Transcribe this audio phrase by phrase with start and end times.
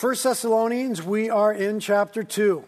[0.00, 2.64] First Thessalonians, we are in chapter 2.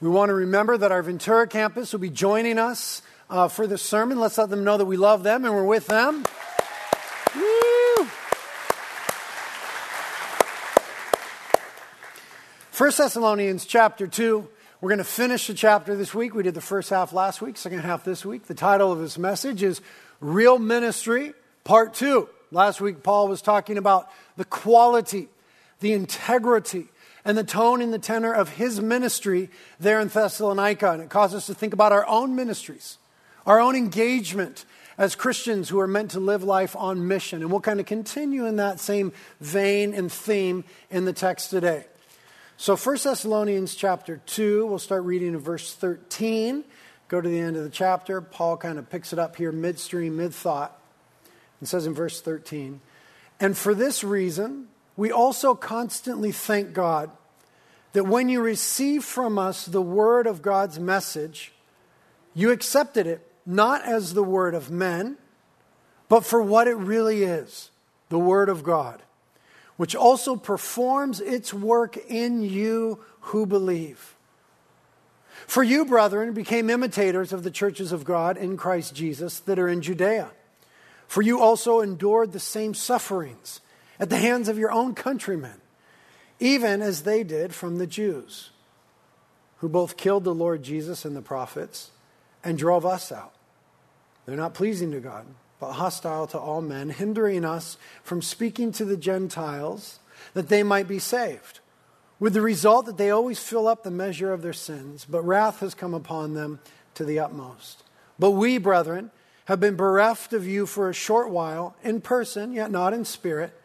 [0.00, 3.82] We want to remember that our Ventura campus will be joining us uh, for this
[3.82, 4.18] sermon.
[4.18, 6.24] Let's let them know that we love them and we're with them.
[7.36, 8.06] Woo!
[12.70, 14.48] First Thessalonians chapter 2.
[14.80, 16.34] We're going to finish the chapter this week.
[16.34, 18.46] We did the first half last week, second half this week.
[18.46, 19.82] The title of this message is
[20.20, 22.30] Real Ministry, Part 2.
[22.54, 25.28] Last week, Paul was talking about the quality,
[25.80, 26.86] the integrity,
[27.24, 29.50] and the tone and the tenor of his ministry
[29.80, 30.92] there in Thessalonica.
[30.92, 32.98] And it caused us to think about our own ministries,
[33.44, 37.42] our own engagement as Christians who are meant to live life on mission.
[37.42, 41.86] And we'll kind of continue in that same vein and theme in the text today.
[42.56, 46.62] So 1 Thessalonians chapter 2, we'll start reading in verse 13.
[47.08, 48.20] Go to the end of the chapter.
[48.20, 50.80] Paul kind of picks it up here midstream, mid thought.
[51.60, 52.80] And says in verse 13,
[53.40, 57.10] And for this reason, we also constantly thank God
[57.92, 61.52] that when you received from us the word of God's message,
[62.34, 65.16] you accepted it not as the word of men,
[66.08, 67.70] but for what it really is
[68.08, 69.02] the word of God,
[69.76, 74.14] which also performs its work in you who believe.
[75.46, 79.68] For you, brethren, became imitators of the churches of God in Christ Jesus that are
[79.68, 80.30] in Judea.
[81.14, 83.60] For you also endured the same sufferings
[84.00, 85.60] at the hands of your own countrymen,
[86.40, 88.50] even as they did from the Jews,
[89.58, 91.92] who both killed the Lord Jesus and the prophets
[92.42, 93.32] and drove us out.
[94.26, 95.24] They're not pleasing to God,
[95.60, 100.00] but hostile to all men, hindering us from speaking to the Gentiles
[100.32, 101.60] that they might be saved,
[102.18, 105.60] with the result that they always fill up the measure of their sins, but wrath
[105.60, 106.58] has come upon them
[106.94, 107.84] to the utmost.
[108.18, 109.12] But we, brethren,
[109.44, 113.58] have been bereft of you for a short while, in person, yet not in spirit.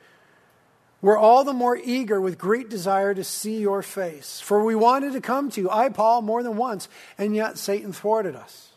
[1.01, 4.41] We're all the more eager with great desire to see your face.
[4.41, 7.93] For we wanted to come to you, I, Paul, more than once, and yet Satan
[7.93, 8.73] thwarted us.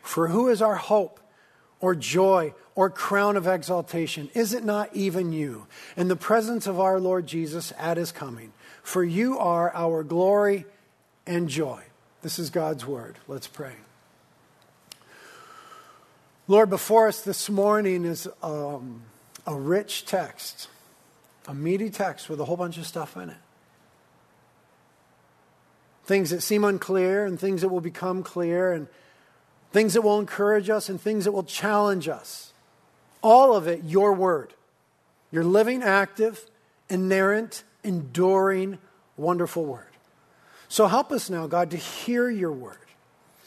[0.00, 1.20] For who is our hope,
[1.80, 4.30] or joy, or crown of exaltation?
[4.34, 8.52] Is it not even you, in the presence of our Lord Jesus at his coming?
[8.82, 10.64] For you are our glory
[11.26, 11.82] and joy.
[12.22, 13.18] This is God's word.
[13.28, 13.74] Let's pray.
[16.50, 19.02] Lord, before us this morning is um,
[19.46, 20.68] a rich text,
[21.46, 23.36] a meaty text with a whole bunch of stuff in it.
[26.06, 28.88] Things that seem unclear and things that will become clear and
[29.72, 32.54] things that will encourage us and things that will challenge us.
[33.22, 34.54] All of it, your word.
[35.30, 36.46] Your living, active,
[36.88, 38.78] inerrant, enduring,
[39.18, 39.84] wonderful word.
[40.68, 42.78] So help us now, God, to hear your word.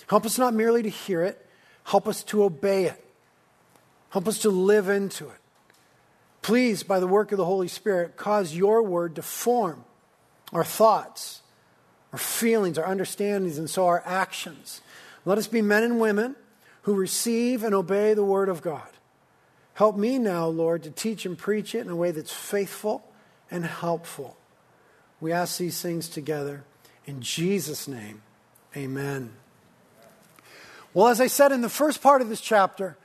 [0.05, 1.47] Help us not merely to hear it,
[1.91, 3.05] Help us to obey it.
[4.11, 5.37] Help us to live into it.
[6.41, 9.83] Please, by the work of the Holy Spirit, cause your word to form
[10.53, 11.41] our thoughts,
[12.13, 14.79] our feelings, our understandings, and so our actions.
[15.25, 16.37] Let us be men and women
[16.83, 18.87] who receive and obey the word of God.
[19.73, 23.03] Help me now, Lord, to teach and preach it in a way that's faithful
[23.51, 24.37] and helpful.
[25.19, 26.63] We ask these things together.
[27.05, 28.21] In Jesus' name,
[28.77, 29.33] amen.
[30.93, 32.97] Well, as I said in the first part of this chapter,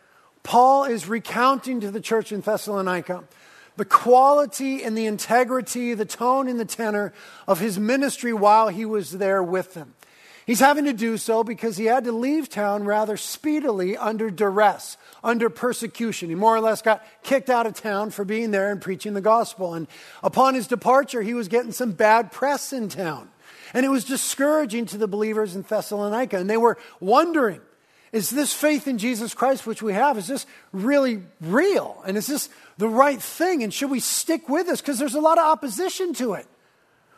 [0.42, 3.24] Paul is recounting to the church in Thessalonica
[3.76, 7.12] the quality and the integrity, the tone and the tenor
[7.46, 9.94] of his ministry while he was there with them.
[10.46, 14.96] He's having to do so because he had to leave town rather speedily under duress,
[15.22, 16.28] under persecution.
[16.28, 19.20] He more or less got kicked out of town for being there and preaching the
[19.20, 19.74] gospel.
[19.74, 19.88] And
[20.22, 23.28] upon his departure, he was getting some bad press in town.
[23.74, 26.38] And it was discouraging to the believers in Thessalonica.
[26.38, 27.60] And they were wondering
[28.12, 32.02] is this faith in Jesus Christ which we have, is this really real?
[32.06, 33.62] And is this the right thing?
[33.62, 34.80] And should we stick with this?
[34.80, 36.46] Because there's a lot of opposition to it.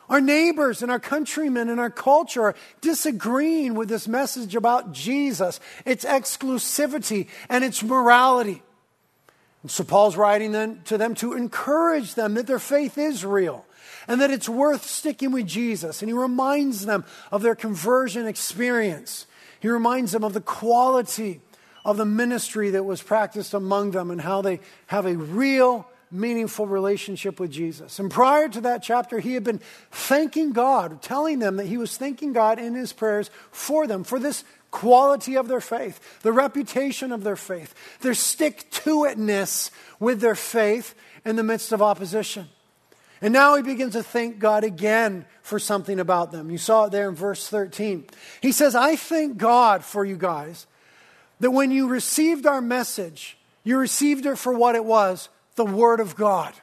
[0.08, 5.60] Our neighbors and our countrymen and our culture are disagreeing with this message about Jesus,
[5.84, 8.62] its exclusivity, and its morality.
[9.62, 13.66] And so Paul's writing then to them to encourage them that their faith is real
[14.06, 16.00] and that it's worth sticking with Jesus.
[16.00, 19.26] And he reminds them of their conversion experience
[19.60, 21.40] he reminds them of the quality
[21.84, 26.66] of the ministry that was practiced among them and how they have a real, meaningful
[26.66, 27.98] relationship with Jesus.
[27.98, 29.60] And prior to that chapter, he had been
[29.90, 34.18] thanking God, telling them that he was thanking God in his prayers for them, for
[34.18, 40.20] this quality of their faith, the reputation of their faith, their stick to itness with
[40.20, 40.94] their faith
[41.24, 42.48] in the midst of opposition.
[43.20, 46.50] And now he begins to thank God again for something about them.
[46.50, 48.06] You saw it there in verse 13.
[48.40, 50.66] He says, I thank God for you guys
[51.40, 56.00] that when you received our message, you received it for what it was the Word
[56.00, 56.54] of God.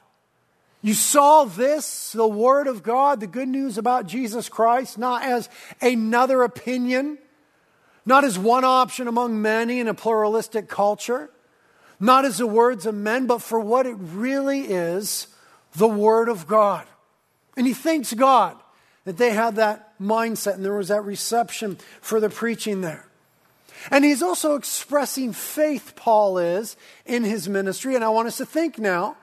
[0.81, 5.49] You saw this, the Word of God, the good news about Jesus Christ, not as
[5.81, 7.17] another opinion,
[8.05, 11.29] not as one option among many in a pluralistic culture,
[11.99, 15.27] not as the words of men, but for what it really is
[15.75, 16.85] the Word of God.
[17.57, 18.57] And he thanks God
[19.05, 23.05] that they had that mindset and there was that reception for the preaching there.
[23.91, 26.75] And he's also expressing faith, Paul is,
[27.05, 27.95] in his ministry.
[27.95, 29.15] And I want us to think now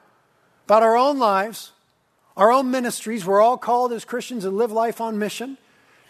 [0.66, 1.72] about our own lives,
[2.36, 3.26] our own ministries.
[3.26, 5.58] We're all called as Christians to live life on mission,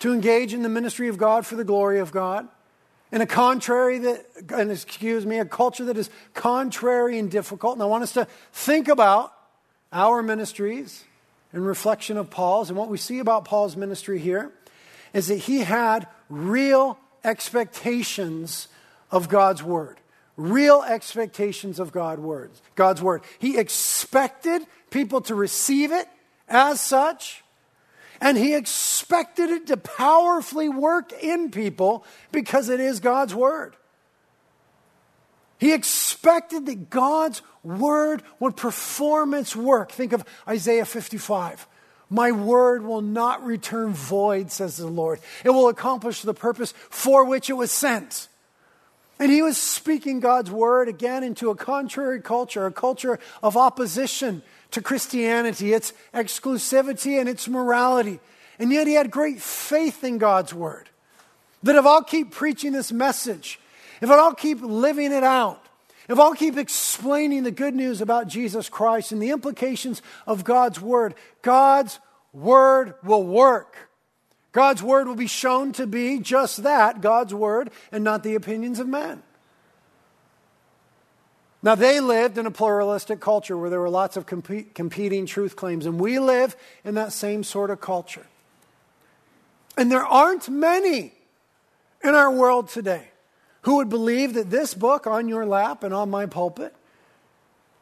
[0.00, 2.46] to engage in the ministry of God for the glory of God.
[3.10, 7.74] In a contrary that, and excuse me, a culture that is contrary and difficult.
[7.74, 9.32] And I want us to think about
[9.92, 11.04] our ministries
[11.52, 12.70] in reflection of Paul's.
[12.70, 14.50] And what we see about Paul's ministry here
[15.12, 18.68] is that he had real expectations
[19.10, 19.98] of God's word
[20.36, 23.22] real expectations of God words, God's word.
[23.38, 26.08] He expected people to receive it
[26.48, 27.44] as such,
[28.20, 33.76] and he expected it to powerfully work in people because it is God's word.
[35.62, 39.92] He expected that God's word would perform its work.
[39.92, 41.68] Think of Isaiah 55.
[42.10, 45.20] My word will not return void, says the Lord.
[45.44, 48.26] It will accomplish the purpose for which it was sent.
[49.20, 54.42] And he was speaking God's word again into a contrary culture, a culture of opposition
[54.72, 58.18] to Christianity, its exclusivity and its morality.
[58.58, 60.88] And yet he had great faith in God's word.
[61.62, 63.60] That if I'll keep preaching this message,
[64.02, 65.64] if I'll keep living it out,
[66.08, 70.80] if I'll keep explaining the good news about Jesus Christ and the implications of God's
[70.80, 72.00] word, God's
[72.32, 73.88] word will work.
[74.50, 78.80] God's word will be shown to be just that God's word and not the opinions
[78.80, 79.22] of men.
[81.62, 85.54] Now, they lived in a pluralistic culture where there were lots of comp- competing truth
[85.54, 88.26] claims, and we live in that same sort of culture.
[89.78, 91.12] And there aren't many
[92.02, 93.11] in our world today
[93.62, 96.74] who would believe that this book on your lap and on my pulpit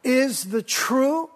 [0.03, 1.29] is the true,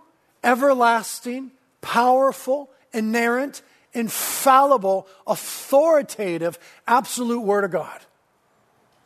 [0.43, 1.51] everlasting,
[1.81, 3.61] powerful, inerrant,
[3.93, 7.99] infallible, authoritative, absolute Word of God.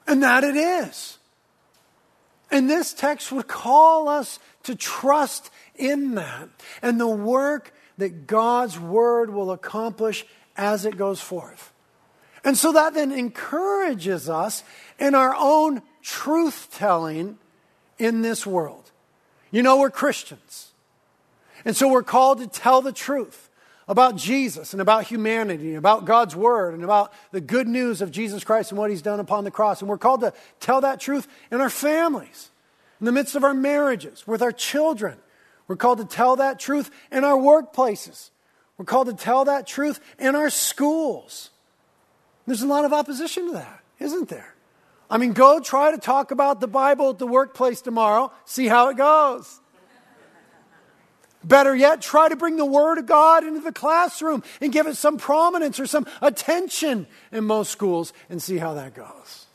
[0.08, 1.18] And that it is.
[2.52, 6.50] And this text would call us to trust in that
[6.82, 10.26] and the work that God's Word will accomplish
[10.58, 11.72] as it goes forth.
[12.44, 14.64] And so that then encourages us
[15.00, 17.38] in our own truth telling
[17.98, 18.92] in this world.
[19.52, 20.72] You know, we're Christians.
[21.66, 23.50] And so we're called to tell the truth
[23.88, 28.12] about Jesus and about humanity and about God's Word and about the good news of
[28.12, 29.82] Jesus Christ and what He's done upon the cross.
[29.82, 32.52] And we're called to tell that truth in our families,
[33.00, 35.18] in the midst of our marriages, with our children.
[35.68, 38.30] We're called to tell that truth in our workplaces.
[38.78, 41.50] We're called to tell that truth in our schools.
[42.46, 44.54] There's a lot of opposition to that, isn't there?
[45.10, 48.90] I mean, go try to talk about the Bible at the workplace tomorrow, see how
[48.90, 49.60] it goes.
[51.44, 54.98] Better yet, try to bring the Word of God into the classroom and give it
[54.98, 59.46] some prominence or some attention in most schools and see how that goes.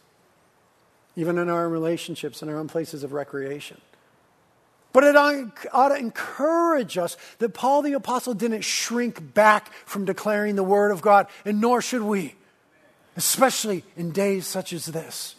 [1.15, 3.81] Even in our own relationships and our own places of recreation.
[4.95, 10.57] But it ought to encourage us that Paul the Apostle didn't shrink back from declaring
[10.57, 12.35] the Word of God, and nor should we,
[13.17, 15.37] especially in days such as this.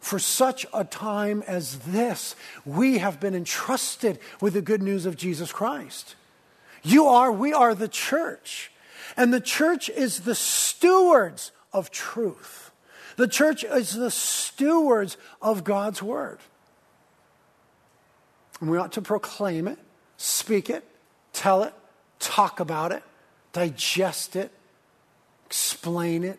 [0.00, 5.16] For such a time as this, we have been entrusted with the good news of
[5.16, 6.14] Jesus Christ.
[6.82, 8.70] You are, we are the church.
[9.16, 12.70] And the church is the stewards of truth.
[13.16, 16.38] The church is the stewards of God's word.
[18.60, 19.78] And we ought to proclaim it,
[20.16, 20.84] speak it,
[21.32, 21.74] tell it,
[22.18, 23.02] talk about it,
[23.52, 24.52] digest it,
[25.46, 26.38] explain it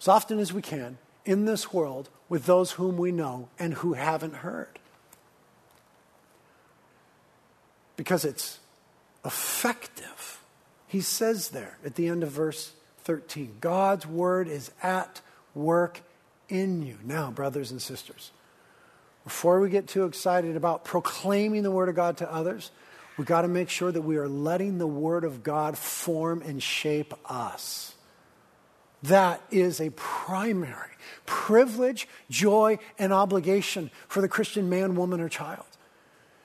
[0.00, 3.94] as often as we can in this world with those whom we know and who
[3.94, 4.78] haven't heard.
[7.96, 8.58] Because it's
[9.24, 10.40] effective.
[10.86, 12.72] He says there at the end of verse
[13.04, 15.20] 13 God's word is at
[15.54, 16.00] work
[16.48, 16.98] in you.
[17.04, 18.30] Now, brothers and sisters,
[19.24, 22.70] before we get too excited about proclaiming the word of God to others,
[23.16, 26.62] we've got to make sure that we are letting the word of God form and
[26.62, 27.95] shape us.
[29.08, 30.90] That is a primary
[31.26, 35.66] privilege, joy, and obligation for the Christian man, woman, or child.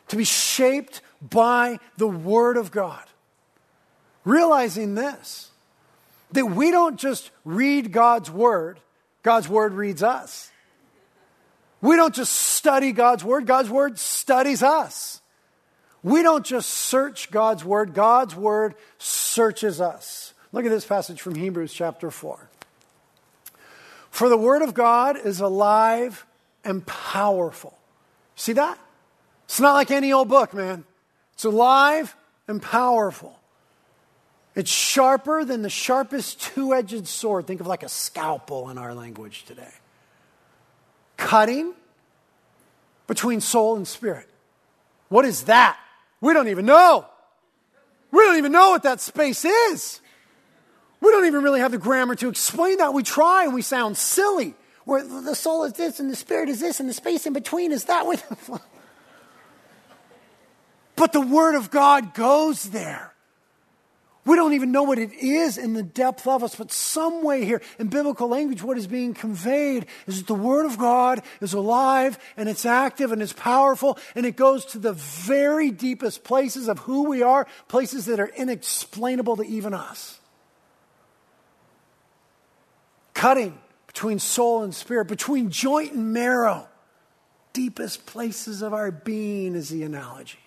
[0.09, 3.03] To be shaped by the Word of God.
[4.25, 5.49] Realizing this,
[6.31, 8.79] that we don't just read God's Word,
[9.23, 10.51] God's Word reads us.
[11.81, 15.21] We don't just study God's Word, God's Word studies us.
[16.03, 20.33] We don't just search God's word, God's word searches us.
[20.51, 22.49] Look at this passage from Hebrews chapter 4.
[24.11, 26.25] For the word of God is alive
[26.63, 27.77] and powerful.
[28.35, 28.77] See that?
[29.45, 30.83] It's not like any old book, man.
[31.33, 32.15] It's alive
[32.47, 33.39] and powerful.
[34.53, 37.47] It's sharper than the sharpest two edged sword.
[37.47, 39.73] Think of like a scalpel in our language today.
[41.15, 41.73] Cutting
[43.07, 44.27] between soul and spirit.
[45.07, 45.77] What is that?
[46.19, 47.05] We don't even know.
[48.11, 50.01] We don't even know what that space is.
[51.01, 52.93] We don't even really have the grammar to explain that.
[52.93, 54.55] We try and we sound silly.
[54.85, 57.71] Where the soul is this and the spirit is this and the space in between
[57.71, 58.05] is that.
[60.95, 63.11] but the Word of God goes there.
[64.23, 67.43] We don't even know what it is in the depth of us, but some way
[67.43, 71.53] here in biblical language, what is being conveyed is that the Word of God is
[71.53, 76.67] alive and it's active and it's powerful and it goes to the very deepest places
[76.69, 80.20] of who we are, places that are inexplainable to even us.
[83.21, 86.67] Cutting between soul and spirit, between joint and marrow,
[87.53, 90.39] deepest places of our being is the analogy.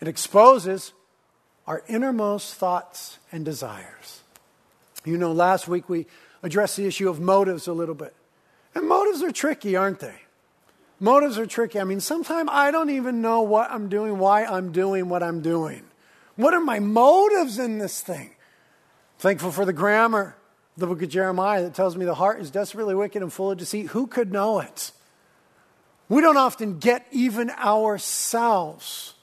[0.00, 0.94] It exposes
[1.66, 4.22] our innermost thoughts and desires.
[5.04, 6.06] You know, last week we
[6.42, 8.16] addressed the issue of motives a little bit.
[8.74, 10.16] And motives are tricky, aren't they?
[10.98, 11.78] Motives are tricky.
[11.78, 15.42] I mean, sometimes I don't even know what I'm doing, why I'm doing what I'm
[15.42, 15.82] doing.
[16.36, 18.30] What are my motives in this thing?
[19.18, 20.36] Thankful for the grammar,
[20.76, 23.58] the book of Jeremiah, that tells me the heart is desperately wicked and full of
[23.58, 23.88] deceit.
[23.88, 24.92] Who could know it?
[26.08, 29.14] We don't often get even ourselves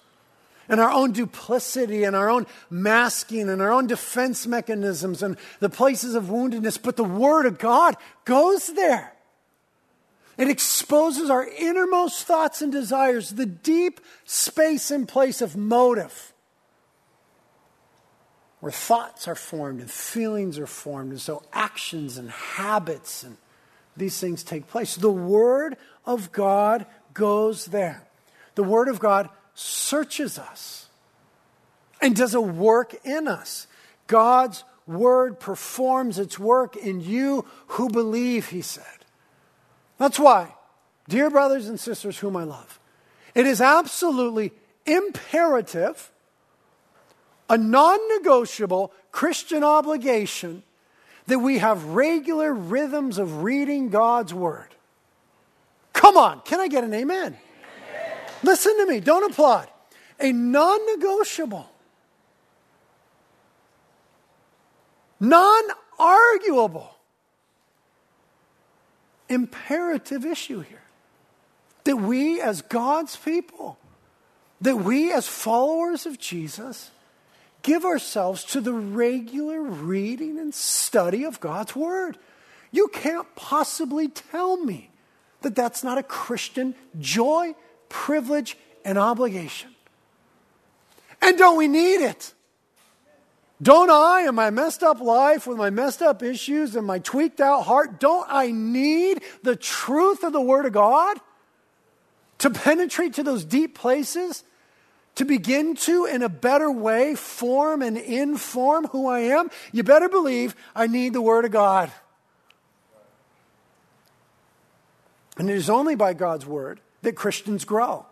[0.72, 5.70] and our own duplicity and our own masking and our own defense mechanisms and the
[5.70, 6.81] places of woundedness.
[6.81, 9.13] But the Word of God goes there.
[10.38, 16.31] It exposes our innermost thoughts and desires, the deep space and place of motive,
[18.62, 23.38] where thoughts are formed and feelings are formed, and so actions and habits and
[23.98, 24.96] these things take place.
[24.96, 25.75] The Word
[26.06, 28.08] of God goes there.
[28.56, 30.88] The Word of God searches us
[32.01, 33.68] and does a work in us.
[34.08, 38.86] God's word performs its work in you who believe, he said.
[39.98, 40.56] That's why,
[41.08, 42.80] dear brothers and sisters whom I love,
[43.36, 44.51] it is absolutely
[44.86, 46.11] imperative,
[47.51, 50.63] a non negotiable Christian obligation
[51.27, 54.70] that we have regular rhythms of reading God's word.
[55.91, 57.36] Come on, can I get an amen?
[58.41, 59.67] Listen to me, don't applaud.
[60.22, 61.70] A non negotiable,
[65.20, 65.63] non
[66.00, 66.96] arguable,
[69.27, 70.84] imperative issue here.
[71.84, 73.77] That we, as God's people,
[74.62, 76.91] that we, as followers of Jesus,
[77.62, 82.18] give ourselves to the regular reading and study of God's Word.
[82.72, 84.89] You can't possibly tell me
[85.41, 87.56] that that's not a Christian joy
[87.91, 89.70] privilege, and obligation.
[91.22, 92.34] And don't we need it?
[93.62, 97.39] Don't I, in my messed up life, with my messed up issues and my tweaked
[97.39, 101.20] out heart, don't I need the truth of the Word of God
[102.39, 104.44] to penetrate to those deep places?
[105.15, 109.51] To begin to, in a better way, form and inform who I am?
[109.72, 111.91] You better believe I need the Word of God.
[115.38, 118.06] And it is only by God's Word that Christians grow.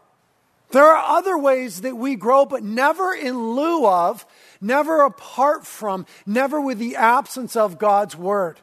[0.71, 4.25] There are other ways that we grow, but never in lieu of,
[4.61, 8.59] never apart from, never with the absence of God's Word.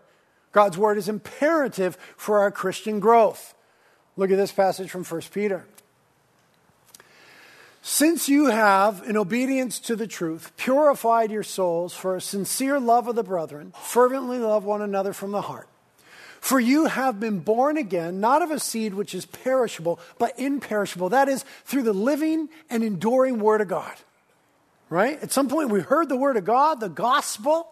[0.52, 3.54] God's Word is imperative for our Christian growth.
[4.16, 5.66] Look at this passage from 1 Peter.
[7.88, 13.06] Since you have, in obedience to the truth, purified your souls for a sincere love
[13.06, 15.68] of the brethren, fervently love one another from the heart.
[16.40, 21.10] For you have been born again, not of a seed which is perishable, but imperishable.
[21.10, 23.94] That is, through the living and enduring Word of God.
[24.90, 25.22] Right?
[25.22, 27.68] At some point, we heard the Word of God, the gospel.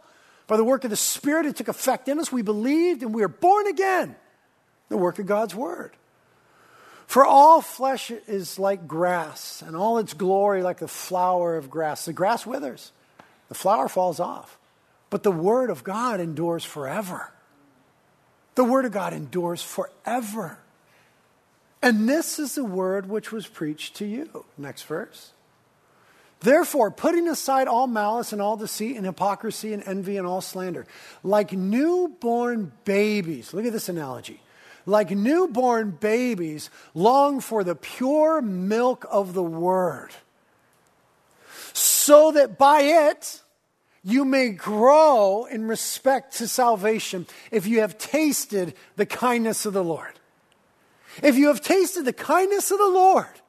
[0.47, 2.31] By the work of the Spirit, it took effect in us.
[2.31, 4.15] We believed and we are born again.
[4.91, 5.97] The work of God's Word.
[7.07, 12.05] For all flesh is like grass, and all its glory like the flower of grass.
[12.05, 12.93] The grass withers,
[13.49, 14.59] the flower falls off,
[15.11, 17.31] but the Word of God endures forever.
[18.55, 20.59] The Word of God endures forever.
[21.85, 24.47] And this is the word which was preached to you.
[24.57, 25.33] Next verse.
[26.41, 30.87] Therefore, putting aside all malice and all deceit and hypocrisy and envy and all slander,
[31.23, 34.41] like newborn babies, look at this analogy.
[34.87, 40.11] Like newborn babies, long for the pure milk of the word,
[41.73, 43.43] so that by it
[44.03, 49.83] you may grow in respect to salvation if you have tasted the kindness of the
[49.83, 50.13] Lord.
[51.23, 53.41] If you have tasted the kindness of the Lord,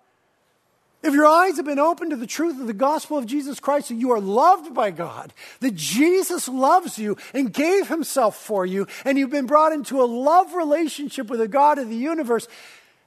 [1.06, 3.90] if your eyes have been opened to the truth of the gospel of Jesus Christ,
[3.90, 8.88] that you are loved by God, that Jesus loves you and gave himself for you,
[9.06, 12.48] and you've been brought into a love relationship with the God of the universe,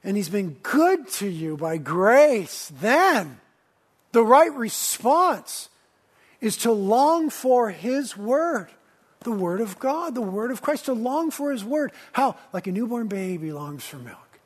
[0.01, 3.41] and he's been good to you by grace, then
[4.13, 5.69] the right response
[6.39, 8.69] is to long for His Word,
[9.21, 11.91] the Word of God, the Word of Christ, to long for His Word.
[12.13, 12.37] How?
[12.53, 14.39] Like a newborn baby longs for milk.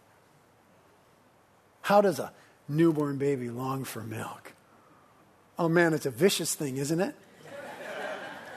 [1.81, 2.31] How does a
[2.67, 4.53] newborn baby long for milk?
[5.57, 7.15] Oh man, it's a vicious thing, isn't it?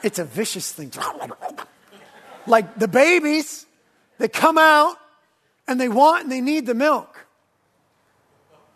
[0.03, 0.91] It's a vicious thing.
[2.45, 3.65] Like the babies
[4.17, 4.95] they come out
[5.67, 7.25] and they want and they need the milk.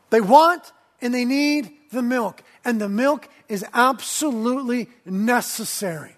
[0.09, 0.71] They want
[1.01, 2.43] and they need the milk.
[2.63, 6.15] And the milk is absolutely necessary.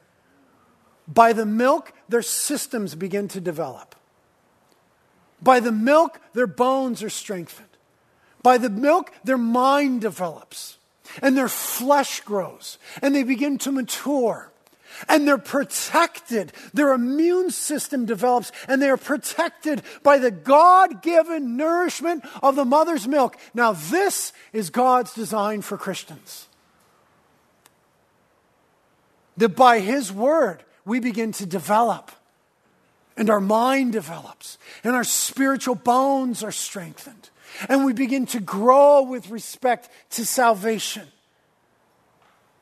[1.07, 3.95] By the milk, their systems begin to develop.
[5.41, 7.67] By the milk, their bones are strengthened.
[8.43, 10.77] By the milk, their mind develops
[11.21, 14.51] and their flesh grows and they begin to mature
[15.07, 16.51] and they're protected.
[16.73, 22.65] Their immune system develops and they are protected by the God given nourishment of the
[22.65, 23.37] mother's milk.
[23.53, 26.47] Now, this is God's design for Christians.
[29.37, 32.11] That by His word, we begin to develop
[33.15, 37.29] and our mind develops and our spiritual bones are strengthened
[37.69, 41.07] and we begin to grow with respect to salvation.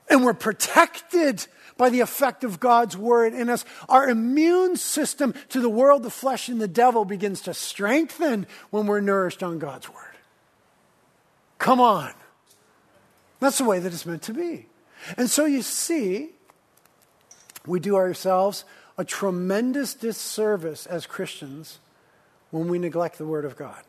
[0.10, 1.46] And we're protected
[1.78, 6.10] by the effect of God's word in us, our immune system to the world, the
[6.10, 10.16] flesh, and the devil begins to strengthen when we're nourished on God's word.
[11.58, 12.12] Come on.
[13.40, 14.68] That's the way that it's meant to be.
[15.18, 16.30] And so you see,
[17.66, 18.66] we do ourselves
[18.98, 21.80] a tremendous disservice as Christians
[22.52, 23.82] when we neglect the Word of God.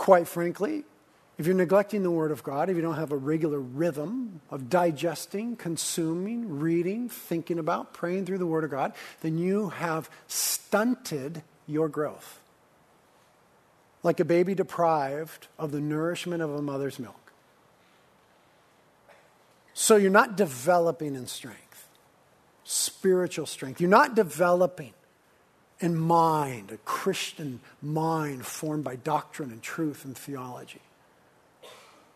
[0.00, 0.84] Quite frankly,
[1.36, 4.70] if you're neglecting the Word of God, if you don't have a regular rhythm of
[4.70, 11.42] digesting, consuming, reading, thinking about, praying through the Word of God, then you have stunted
[11.66, 12.40] your growth.
[14.02, 17.34] Like a baby deprived of the nourishment of a mother's milk.
[19.74, 21.88] So you're not developing in strength,
[22.64, 23.82] spiritual strength.
[23.82, 24.94] You're not developing
[25.80, 30.82] in mind, a Christian mind formed by doctrine and truth and theology.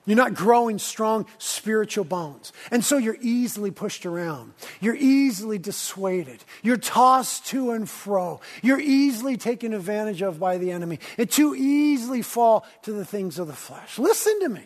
[0.06, 2.52] You're not growing strong spiritual bones.
[2.70, 4.52] And so you're easily pushed around.
[4.80, 6.44] You're easily dissuaded.
[6.62, 8.40] You're tossed to and fro.
[8.62, 13.38] You're easily taken advantage of by the enemy and too easily fall to the things
[13.38, 13.98] of the flesh.
[13.98, 14.64] Listen to me.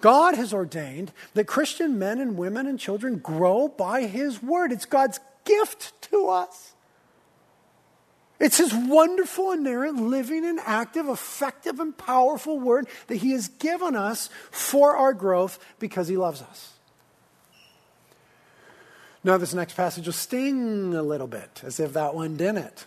[0.00, 4.70] God has ordained that Christian men and women and children grow by His word.
[4.70, 6.71] It's God's gift to us.
[8.42, 13.94] It's His wonderful, inerrant, living, and active, effective, and powerful word that He has given
[13.94, 16.72] us for our growth because He loves us.
[19.22, 22.84] Now, this next passage will sting a little bit, as if that one didn't.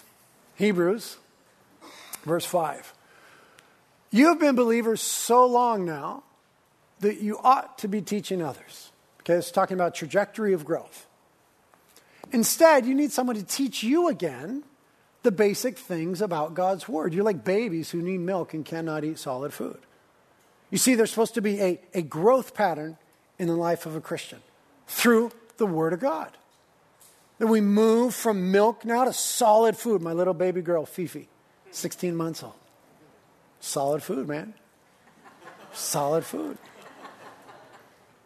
[0.56, 1.16] Hebrews,
[2.26, 2.94] verse 5.
[4.12, 6.24] You have been believers so long now
[7.00, 8.92] that you ought to be teaching others.
[9.22, 11.08] Okay, it's talking about trajectory of growth.
[12.34, 14.66] Instead, you need someone to teach you again
[15.26, 17.14] the basic things about God's Word.
[17.14, 19.80] You're like babies who need milk and cannot eat solid food.
[20.70, 22.98] You see, there's supposed to be a, a growth pattern
[23.38, 24.40] in the life of a Christian
[24.88, 26.32] through the Word of God.
[27.40, 30.02] That we move from milk now to solid food.
[30.02, 31.28] My little baby girl, Fifi,
[31.72, 32.54] 16 months old.
[33.60, 34.54] Solid food, man.
[35.74, 36.58] Solid food.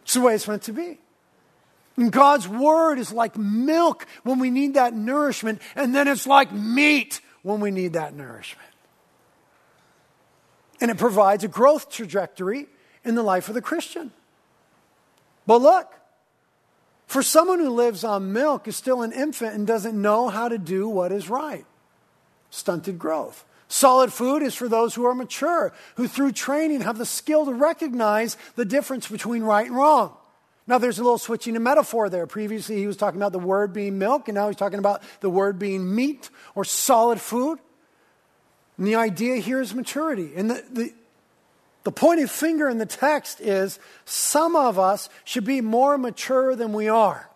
[0.03, 0.99] It's the way it's meant to be.
[1.99, 6.49] And God's word is like milk when we need that nourishment, and then it's like
[6.49, 8.69] meat when we need that nourishment.
[10.79, 12.67] And it provides a growth trajectory
[13.03, 14.11] in the life of the Christian.
[15.45, 15.93] But look,
[17.05, 20.57] for someone who lives on milk, is still an infant, and doesn't know how to
[20.57, 21.65] do what is right.
[22.49, 23.43] Stunted growth.
[23.67, 27.51] Solid food is for those who are mature, who through training have the skill to
[27.53, 30.15] recognize the difference between right and wrong.
[30.69, 32.27] Now, there's a little switching of metaphor there.
[32.27, 35.29] Previously, he was talking about the word being milk, and now he's talking about the
[35.29, 37.57] word being meat or solid food.
[38.77, 40.31] And the idea here is maturity.
[40.35, 40.93] And the, the,
[41.85, 46.71] the pointed finger in the text is some of us should be more mature than
[46.71, 47.27] we are.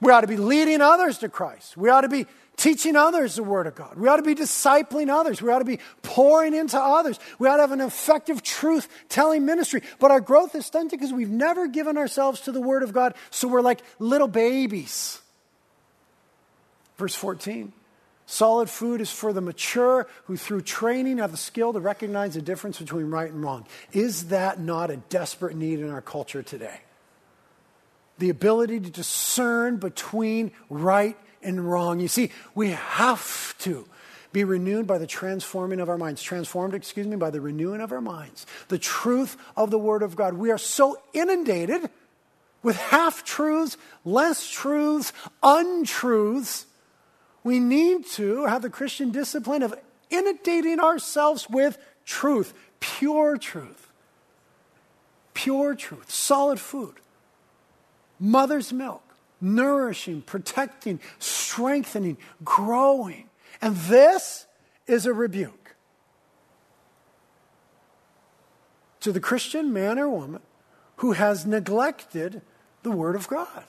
[0.00, 1.76] We ought to be leading others to Christ.
[1.76, 2.26] We ought to be
[2.62, 3.98] teaching others the Word of God.
[3.98, 5.42] We ought to be discipling others.
[5.42, 7.18] We ought to be pouring into others.
[7.40, 9.82] We ought to have an effective truth telling ministry.
[9.98, 13.14] But our growth is stunted because we've never given ourselves to the Word of God,
[13.30, 15.20] so we're like little babies.
[16.96, 17.72] Verse 14
[18.26, 22.42] Solid food is for the mature who, through training, have the skill to recognize the
[22.42, 23.66] difference between right and wrong.
[23.92, 26.82] Is that not a desperate need in our culture today?
[28.18, 32.00] The ability to discern between right and wrong.
[32.00, 33.86] You see, we have to
[34.32, 36.22] be renewed by the transforming of our minds.
[36.22, 38.46] Transformed, excuse me, by the renewing of our minds.
[38.68, 40.34] The truth of the Word of God.
[40.34, 41.90] We are so inundated
[42.62, 46.66] with half truths, less truths, untruths.
[47.44, 49.74] We need to have the Christian discipline of
[50.10, 53.88] inundating ourselves with truth, pure truth.
[55.34, 56.96] Pure truth, solid food,
[58.20, 59.02] mother's milk
[59.42, 63.28] nourishing, protecting, strengthening, growing.
[63.60, 64.46] And this
[64.86, 65.74] is a rebuke
[69.00, 70.42] to the Christian man or woman
[70.96, 72.40] who has neglected
[72.82, 73.64] the Word of God.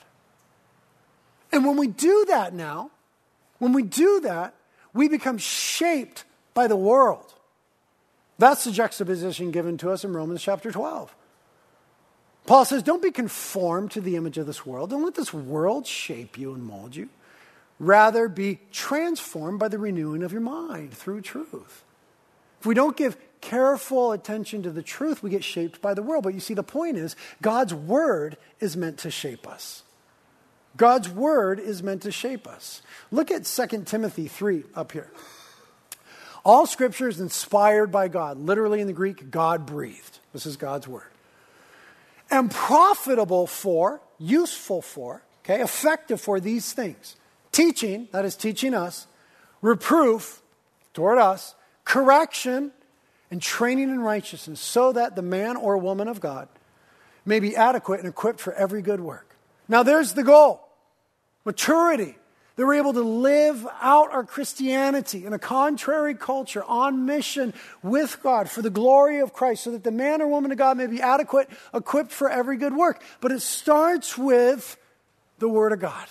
[1.52, 2.90] And when we do that now,
[3.58, 4.54] when we do that,
[4.92, 7.34] we become shaped by the world.
[8.38, 11.14] That's the juxtaposition given to us in Romans chapter 12.
[12.46, 14.90] Paul says, Don't be conformed to the image of this world.
[14.90, 17.08] Don't let this world shape you and mold you.
[17.78, 21.84] Rather, be transformed by the renewing of your mind through truth.
[22.60, 26.24] If we don't give careful attention to the truth, we get shaped by the world.
[26.24, 29.82] But you see, the point is, God's word is meant to shape us.
[30.76, 32.82] God's word is meant to shape us.
[33.10, 35.10] Look at 2 Timothy 3 up here.
[36.44, 38.38] All scripture is inspired by God.
[38.38, 40.18] Literally in the Greek, God breathed.
[40.32, 41.13] This is God's word
[42.34, 47.16] and profitable for, useful for, okay, effective for these things
[47.52, 49.06] teaching, that is teaching us,
[49.62, 50.42] reproof
[50.92, 52.72] toward us, correction,
[53.30, 56.48] and training in righteousness, so that the man or woman of God
[57.24, 59.36] may be adequate and equipped for every good work.
[59.68, 60.68] Now, there's the goal
[61.44, 62.16] maturity.
[62.56, 68.22] That we're able to live out our Christianity in a contrary culture on mission with
[68.22, 70.86] God for the glory of Christ so that the man or woman of God may
[70.86, 73.02] be adequate, equipped for every good work.
[73.20, 74.76] But it starts with
[75.40, 76.06] the Word of God,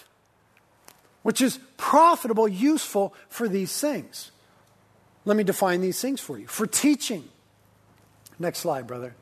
[1.21, 4.31] which is profitable, useful for these things.
[5.23, 6.47] Let me define these things for you.
[6.47, 7.23] For teaching.
[8.37, 9.15] Next slide, brother.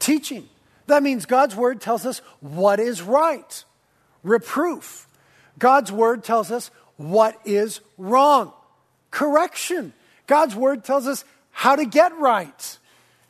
[0.00, 0.48] Teaching.
[0.88, 3.64] That means God's Word tells us what is right.
[4.24, 5.06] Reproof
[5.60, 8.52] God's word tells us what is wrong.
[9.12, 9.92] Correction.
[10.26, 12.78] God's word tells us how to get right.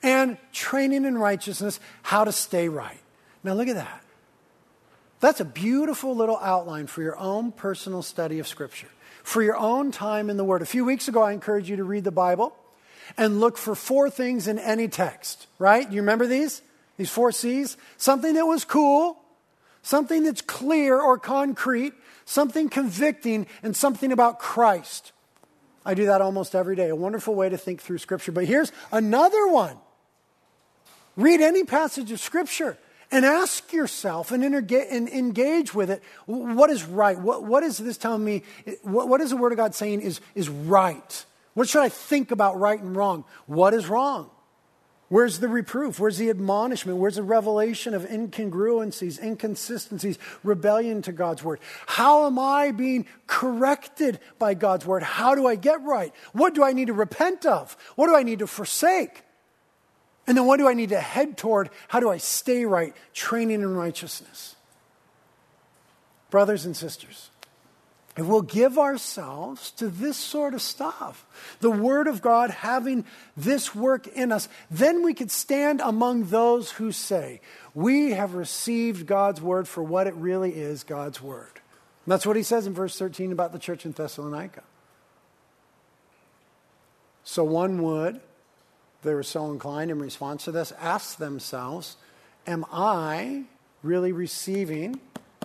[0.03, 3.01] And training in righteousness, how to stay right.
[3.45, 4.03] Now look at that.
[5.21, 8.89] That's a beautiful little outline for your own personal study of Scripture,
[9.23, 10.63] for your own time in the Word.
[10.63, 12.57] A few weeks ago, I encouraged you to read the Bible
[13.19, 15.91] and look for four things in any text, right?
[15.91, 16.63] You remember these?
[16.97, 17.77] These four C's?
[17.99, 19.19] Something that was cool,
[19.83, 25.13] something that's clear or concrete, something convicting, and something about Christ.
[25.85, 26.89] I do that almost every day.
[26.89, 28.33] A wonderful way to think through Scripture.
[28.33, 29.77] But here's another one
[31.17, 32.79] read any passage of Scripture
[33.11, 37.19] and ask yourself and, and engage with it what is right?
[37.19, 38.43] What, what is this telling me?
[38.83, 41.25] What, what is the Word of God saying is, is right?
[41.55, 43.25] What should I think about right and wrong?
[43.47, 44.31] What is wrong?
[45.11, 45.99] Where's the reproof?
[45.99, 46.99] Where's the admonishment?
[46.99, 51.59] Where's the revelation of incongruencies, inconsistencies, rebellion to God's word?
[51.89, 55.03] How am I being corrected by God's word?
[55.03, 56.15] How do I get right?
[56.33, 57.77] What do I need to repent of?
[57.97, 59.25] What do I need to forsake?
[60.29, 61.71] And then what do I need to head toward?
[61.89, 62.95] How do I stay right?
[63.13, 64.55] Training in righteousness.
[66.31, 67.30] Brothers and sisters,
[68.21, 71.25] if we'll give ourselves to this sort of stuff,
[71.61, 76.73] the Word of God having this work in us, then we could stand among those
[76.73, 77.41] who say,
[77.75, 81.49] We have received God's Word for what it really is God's Word.
[82.05, 84.65] And that's what he says in verse 13 about the church in Thessalonica.
[87.25, 88.21] So one would,
[89.03, 91.97] they were so inclined in response to this, ask themselves,
[92.47, 93.45] Am I
[93.83, 95.01] really receiving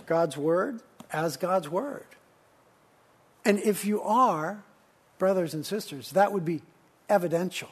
[0.08, 2.04] God's Word as God's Word?
[3.46, 4.64] And if you are,
[5.20, 6.64] brothers and sisters, that would be
[7.08, 7.70] evidential.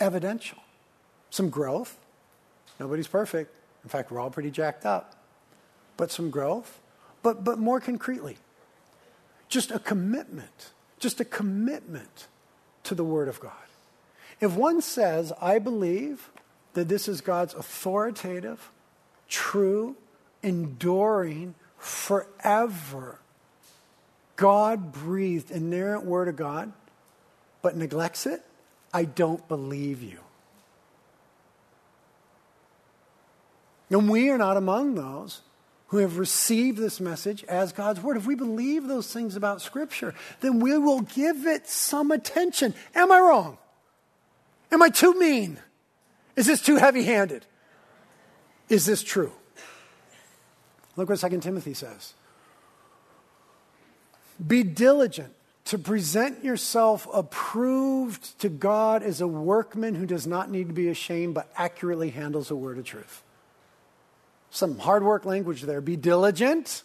[0.00, 0.58] Evidential.
[1.30, 1.98] Some growth.
[2.80, 3.54] Nobody's perfect.
[3.84, 5.14] In fact, we're all pretty jacked up.
[5.96, 6.80] But some growth.
[7.22, 8.38] But, but more concretely,
[9.48, 10.72] just a commitment.
[10.98, 12.28] Just a commitment
[12.84, 13.52] to the Word of God.
[14.40, 16.30] If one says, I believe
[16.72, 18.70] that this is God's authoritative,
[19.28, 19.96] true,
[20.42, 23.18] enduring, forever
[24.36, 26.72] God breathed inerrant word of God,
[27.60, 28.42] but neglects it,
[28.92, 30.18] I don't believe you.
[33.90, 35.42] And we are not among those
[35.88, 38.16] who have received this message as God's word.
[38.16, 42.74] If we believe those things about Scripture, then we will give it some attention.
[42.94, 43.58] Am I wrong?
[44.70, 45.58] Am I too mean?
[46.34, 47.44] Is this too heavy handed?
[48.70, 49.32] Is this true?
[50.96, 52.14] Look what 2 Timothy says.
[54.44, 55.32] Be diligent
[55.66, 60.88] to present yourself approved to God as a workman who does not need to be
[60.88, 63.22] ashamed but accurately handles a word of truth.
[64.50, 65.80] Some hard work language there.
[65.80, 66.82] Be diligent.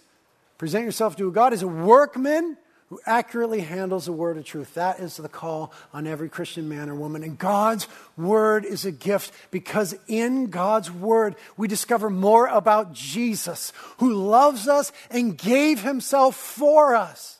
[0.57, 2.57] Present yourself to God as a workman
[2.89, 4.73] who accurately handles the word of truth.
[4.75, 7.21] That is the call on every Christian man or woman.
[7.21, 13.73] And God's word is a gift because in God's word we discover more about Jesus
[13.97, 17.39] who loves us and gave himself for us.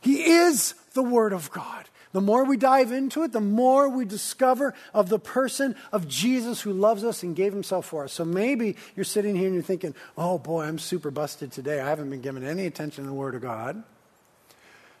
[0.00, 1.88] He is the word of God.
[2.16, 6.62] The more we dive into it, the more we discover of the person of Jesus
[6.62, 8.12] who loves us and gave himself for us.
[8.14, 11.78] So maybe you're sitting here and you're thinking, oh boy, I'm super busted today.
[11.78, 13.82] I haven't been given any attention to the Word of God.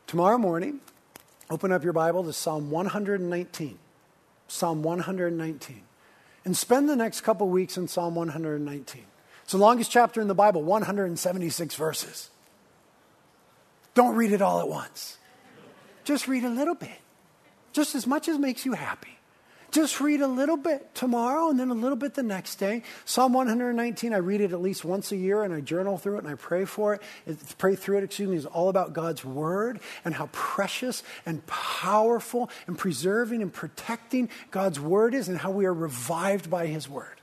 [0.06, 0.80] Tomorrow morning,
[1.48, 3.78] open up your Bible to Psalm 119.
[4.48, 5.82] Psalm 119.
[6.44, 9.04] And spend the next couple weeks in Psalm 119.
[9.42, 12.28] It's the longest chapter in the Bible, 176 verses.
[13.94, 15.16] Don't read it all at once.
[16.04, 17.00] Just read a little bit
[17.76, 19.18] just as much as makes you happy.
[19.70, 22.82] Just read a little bit tomorrow and then a little bit the next day.
[23.04, 26.18] Psalm 119, I read it at least once a year and I journal through it
[26.20, 27.02] and I pray for it.
[27.26, 31.44] it pray through it, excuse me, is all about God's word and how precious and
[31.46, 36.88] powerful and preserving and protecting God's word is and how we are revived by his
[36.88, 37.15] word.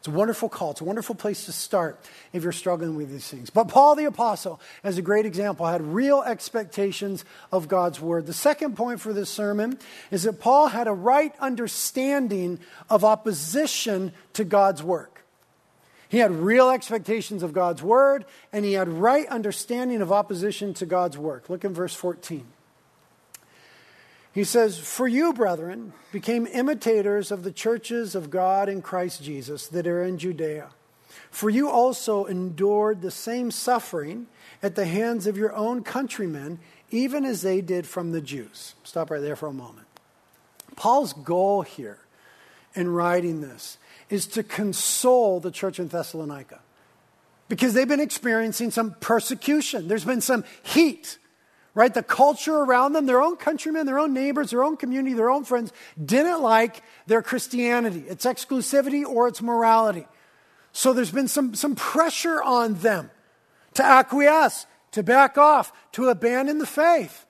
[0.00, 0.70] It's a wonderful call.
[0.70, 2.00] It's a wonderful place to start
[2.32, 3.50] if you're struggling with these things.
[3.50, 8.24] But Paul the Apostle, as a great example, had real expectations of God's word.
[8.24, 9.78] The second point for this sermon
[10.10, 15.26] is that Paul had a right understanding of opposition to God's work.
[16.08, 20.86] He had real expectations of God's word, and he had right understanding of opposition to
[20.86, 21.50] God's work.
[21.50, 22.46] Look in verse 14.
[24.32, 29.66] He says, For you, brethren, became imitators of the churches of God in Christ Jesus
[29.68, 30.70] that are in Judea.
[31.30, 34.26] For you also endured the same suffering
[34.62, 38.74] at the hands of your own countrymen, even as they did from the Jews.
[38.84, 39.86] Stop right there for a moment.
[40.76, 41.98] Paul's goal here
[42.74, 46.60] in writing this is to console the church in Thessalonica
[47.48, 51.18] because they've been experiencing some persecution, there's been some heat
[51.80, 51.94] right?
[51.94, 55.44] The culture around them, their own countrymen, their own neighbors, their own community, their own
[55.44, 60.06] friends, didn't like their Christianity, its exclusivity or its morality.
[60.72, 63.10] So there's been some, some pressure on them
[63.74, 67.24] to acquiesce, to back off, to abandon the faith.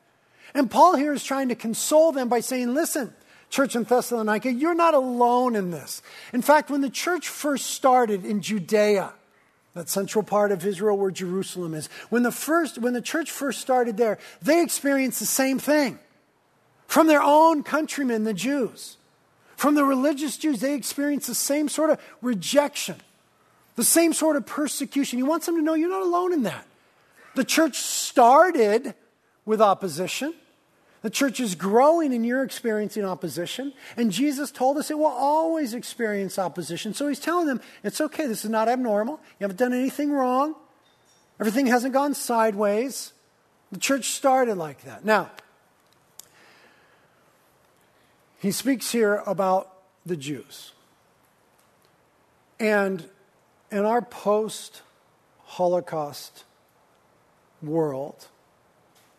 [0.53, 3.15] And Paul here is trying to console them by saying, listen,
[3.51, 6.03] church in Thessalonica, you're not alone in this.
[6.33, 9.13] In fact, when the church first started in Judea,
[9.75, 11.89] that central part of Israel where Jerusalem is.
[12.09, 15.99] When the, first, when the church first started there, they experienced the same thing
[16.87, 18.97] from their own countrymen, the Jews.
[19.57, 22.97] From the religious Jews, they experienced the same sort of rejection,
[23.77, 25.19] the same sort of persecution.
[25.19, 26.67] He wants them to know you're not alone in that.
[27.37, 28.95] The church started
[29.45, 30.35] with opposition.
[31.03, 33.73] The church is growing and you're experiencing opposition.
[33.97, 36.93] And Jesus told us it will always experience opposition.
[36.93, 38.27] So he's telling them it's okay.
[38.27, 39.19] This is not abnormal.
[39.39, 40.55] You haven't done anything wrong.
[41.39, 43.15] Everything hasn't gone sideways.
[43.73, 45.05] The church started like that.
[45.05, 45.31] Now,
[48.39, 49.73] he speaks here about
[50.05, 50.73] the Jews.
[52.59, 53.09] And
[53.71, 54.83] in our post
[55.45, 56.45] Holocaust
[57.63, 58.29] world,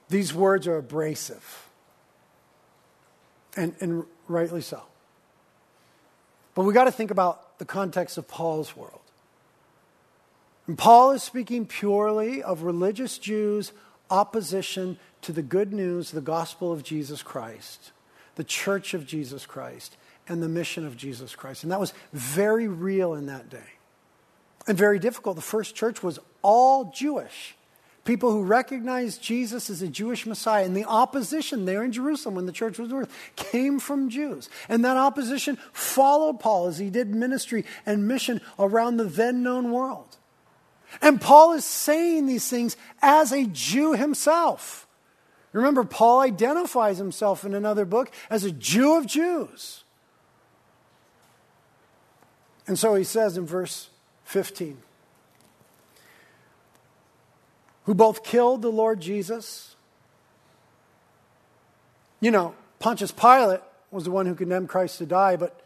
[0.09, 1.70] these words are abrasive
[3.55, 4.81] and, and rightly so.
[6.55, 8.99] But we got to think about the context of Paul's world.
[10.67, 13.71] And Paul is speaking purely of religious Jews'
[14.09, 17.91] opposition to the good news, the gospel of Jesus Christ,
[18.35, 21.63] the church of Jesus Christ, and the mission of Jesus Christ.
[21.63, 23.59] And that was very real in that day
[24.67, 25.35] and very difficult.
[25.35, 27.55] The first church was all Jewish
[28.03, 30.65] people who recognized Jesus as a Jewish Messiah.
[30.65, 34.49] And the opposition there in Jerusalem when the church was birthed came from Jews.
[34.67, 39.71] And that opposition followed Paul as he did ministry and mission around the then known
[39.71, 40.17] world.
[41.01, 44.87] And Paul is saying these things as a Jew himself.
[45.53, 49.83] Remember, Paul identifies himself in another book as a Jew of Jews.
[52.67, 53.89] And so he says in verse
[54.25, 54.77] 15
[57.85, 59.75] who both killed the Lord Jesus.
[62.19, 65.61] You know, Pontius Pilate was the one who condemned Christ to die, but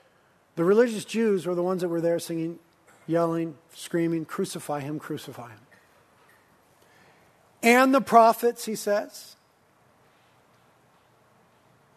[0.56, 2.60] the religious Jews were the ones that were there singing,
[3.08, 5.60] yelling, screaming, Crucify him, crucify him.
[7.62, 9.36] And the prophets, he says.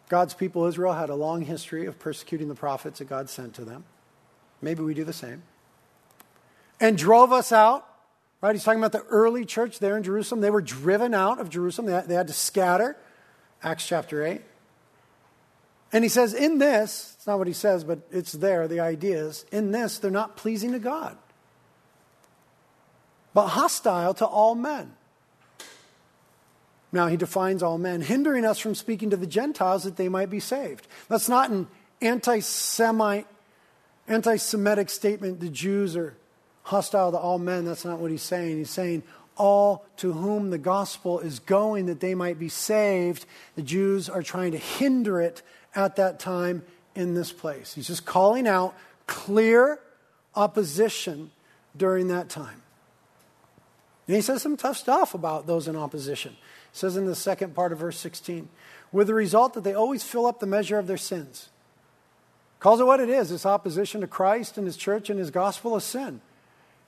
[0.09, 3.63] God's people, Israel, had a long history of persecuting the prophets that God sent to
[3.63, 3.85] them.
[4.61, 5.43] Maybe we do the same.
[6.79, 7.85] And drove us out
[8.41, 8.55] Right?
[8.55, 10.41] He's talking about the early church there in Jerusalem.
[10.41, 12.97] They were driven out of Jerusalem, they had, they had to scatter.
[13.61, 14.41] Acts chapter 8.
[15.91, 19.17] And he says, in this, it's not what he says, but it's there, the idea
[19.17, 21.17] is, in this, they're not pleasing to God,
[23.33, 24.93] but hostile to all men.
[26.91, 30.29] Now he defines all men, hindering us from speaking to the Gentiles that they might
[30.29, 30.87] be saved.
[31.07, 31.67] That's not an
[32.01, 33.25] anti Semitic
[34.89, 35.39] statement.
[35.39, 36.15] The Jews are
[36.63, 37.65] hostile to all men.
[37.65, 38.57] That's not what he's saying.
[38.57, 39.03] He's saying
[39.35, 43.25] all to whom the gospel is going that they might be saved.
[43.55, 45.41] The Jews are trying to hinder it
[45.73, 47.73] at that time in this place.
[47.73, 48.75] He's just calling out
[49.07, 49.79] clear
[50.35, 51.31] opposition
[51.75, 52.61] during that time.
[54.07, 56.33] And he says some tough stuff about those in opposition.
[56.33, 58.49] He says in the second part of verse 16,
[58.91, 61.49] with the result that they always fill up the measure of their sins.
[62.59, 63.29] Calls it what it is.
[63.29, 66.21] This opposition to Christ and his church and his gospel is sin.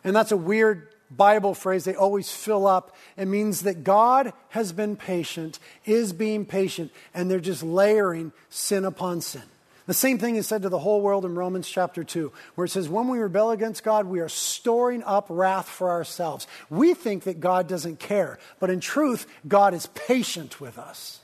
[0.04, 2.96] And that's a weird Bible phrase they always fill up.
[3.18, 8.86] It means that God has been patient, is being patient, and they're just layering sin
[8.86, 9.44] upon sin.
[9.88, 12.70] The same thing is said to the whole world in Romans chapter 2, where it
[12.70, 16.48] says, When we rebel against God, we are storing up wrath for ourselves.
[16.70, 21.20] We think that God doesn't care, but in truth, God is patient with us.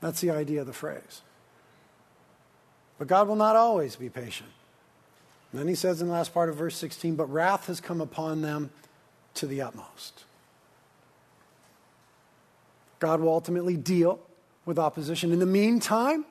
[0.00, 1.22] That's the idea of the phrase.
[2.98, 4.48] But God will not always be patient.
[5.56, 8.42] Then he says in the last part of verse 16, but wrath has come upon
[8.42, 8.70] them
[9.34, 10.24] to the utmost.
[12.98, 14.20] God will ultimately deal
[14.64, 15.32] with opposition.
[15.32, 16.24] In the meantime,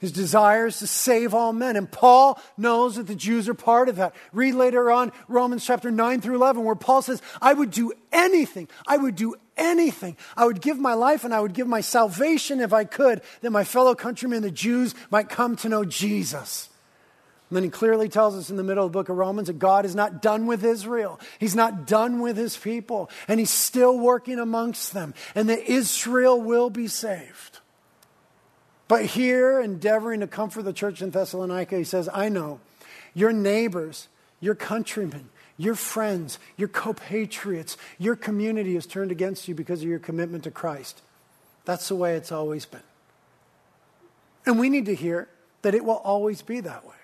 [0.00, 1.76] his desire is to save all men.
[1.76, 4.14] And Paul knows that the Jews are part of that.
[4.32, 8.68] Read later on Romans chapter 9 through 11, where Paul says, I would do anything.
[8.86, 10.16] I would do anything.
[10.36, 13.50] I would give my life and I would give my salvation if I could, that
[13.50, 16.68] my fellow countrymen, the Jews, might come to know Jesus.
[17.54, 19.60] And then he clearly tells us in the middle of the book of Romans that
[19.60, 21.20] God is not done with Israel.
[21.38, 23.08] He's not done with his people.
[23.28, 25.14] And he's still working amongst them.
[25.36, 27.60] And that Israel will be saved.
[28.88, 32.58] But here, endeavoring to comfort the church in Thessalonica, he says, I know
[33.14, 34.08] your neighbors,
[34.40, 40.00] your countrymen, your friends, your compatriots, your community is turned against you because of your
[40.00, 41.02] commitment to Christ.
[41.66, 42.82] That's the way it's always been.
[44.44, 45.28] And we need to hear
[45.62, 46.94] that it will always be that way.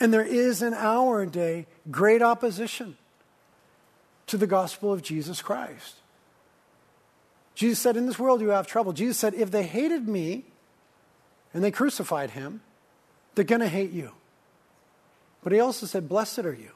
[0.00, 2.96] And there is in our day great opposition
[4.26, 5.96] to the gospel of Jesus Christ.
[7.54, 8.92] Jesus said, In this world you have trouble.
[8.92, 10.44] Jesus said, If they hated me
[11.52, 12.60] and they crucified him,
[13.34, 14.12] they're going to hate you.
[15.42, 16.70] But he also said, Blessed are you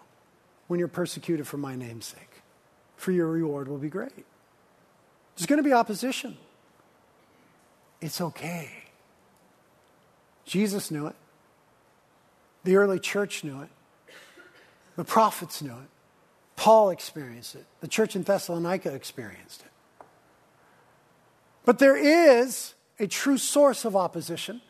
[0.67, 2.43] when you're persecuted for my name's sake,
[2.97, 4.25] for your reward will be great.
[5.37, 6.37] There's going to be opposition.
[8.01, 8.71] It's okay.
[10.45, 11.17] Jesus knew it.
[12.64, 13.68] The early church knew it.
[14.96, 15.88] The prophets knew it.
[16.57, 17.64] Paul experienced it.
[17.81, 20.05] The church in Thessalonica experienced it.
[21.64, 24.61] But there is a true source of opposition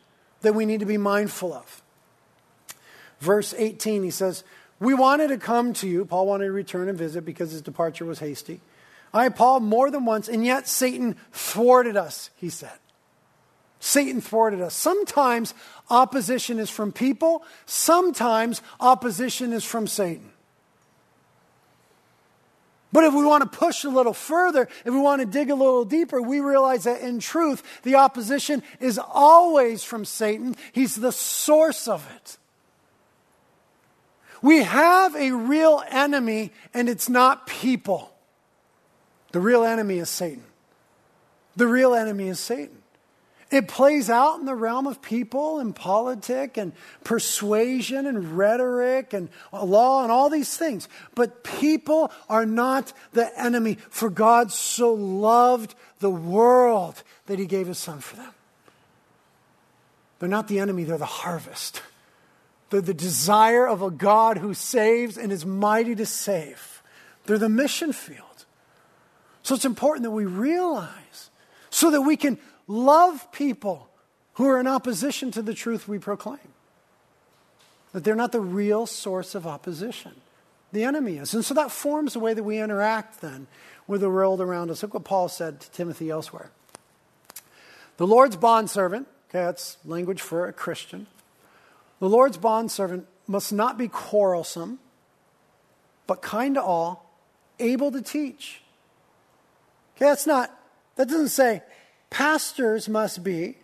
[0.41, 1.81] that we need to be mindful of.
[3.19, 4.43] Verse 18, he says,
[4.79, 6.05] We wanted to come to you.
[6.05, 8.61] Paul wanted to return and visit because his departure was hasty.
[9.13, 12.79] I, Paul, more than once, and yet Satan thwarted us, he said.
[13.85, 14.73] Satan thwarted us.
[14.73, 15.53] Sometimes
[15.89, 20.31] opposition is from people, sometimes opposition is from Satan.
[22.93, 25.55] But if we want to push a little further, if we want to dig a
[25.55, 30.55] little deeper, we realize that in truth, the opposition is always from Satan.
[30.71, 32.37] He's the source of it.
[34.41, 38.13] We have a real enemy, and it's not people.
[39.33, 40.45] The real enemy is Satan.
[41.57, 42.82] The real enemy is Satan.
[43.53, 46.73] It plays out in the realm of people and politic and
[47.03, 50.89] persuasion and rhetoric and law and all these things.
[51.13, 57.67] But people are not the enemy, for God so loved the world that he gave
[57.67, 58.33] his son for them.
[60.17, 61.83] They're not the enemy, they're the harvest.
[62.71, 66.81] They're the desire of a God who saves and is mighty to save.
[67.27, 68.45] They're the mission field.
[69.43, 71.29] So it's important that we realize
[71.69, 73.89] so that we can love people
[74.33, 76.39] who are in opposition to the truth we proclaim.
[77.91, 80.13] That they're not the real source of opposition.
[80.73, 81.33] the enemy is.
[81.33, 83.47] And so that forms the way that we interact then
[83.87, 84.83] with the world around us.
[84.83, 86.49] Look what Paul said to Timothy elsewhere.
[87.97, 91.07] The Lord's bondservant, okay, that's language for a Christian.
[91.99, 94.79] The Lord's bondservant must not be quarrelsome,
[96.07, 97.17] but kind to all,
[97.59, 98.61] able to teach.
[99.95, 100.51] Okay, that's not,
[100.95, 101.61] that doesn't say
[102.13, 103.57] pastors must be.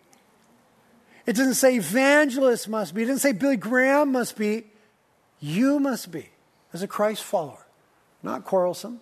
[1.28, 3.04] It doesn't say evangelists must be.
[3.04, 4.66] It doesn't say Billy Graham must be.
[5.40, 6.30] You must be,
[6.74, 7.66] as a Christ follower,
[8.24, 9.00] not quarrelsome,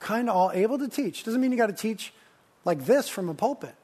[0.00, 1.22] kind of all able to teach.
[1.22, 2.12] Doesn't mean you got to teach
[2.64, 3.76] like this from a pulpit,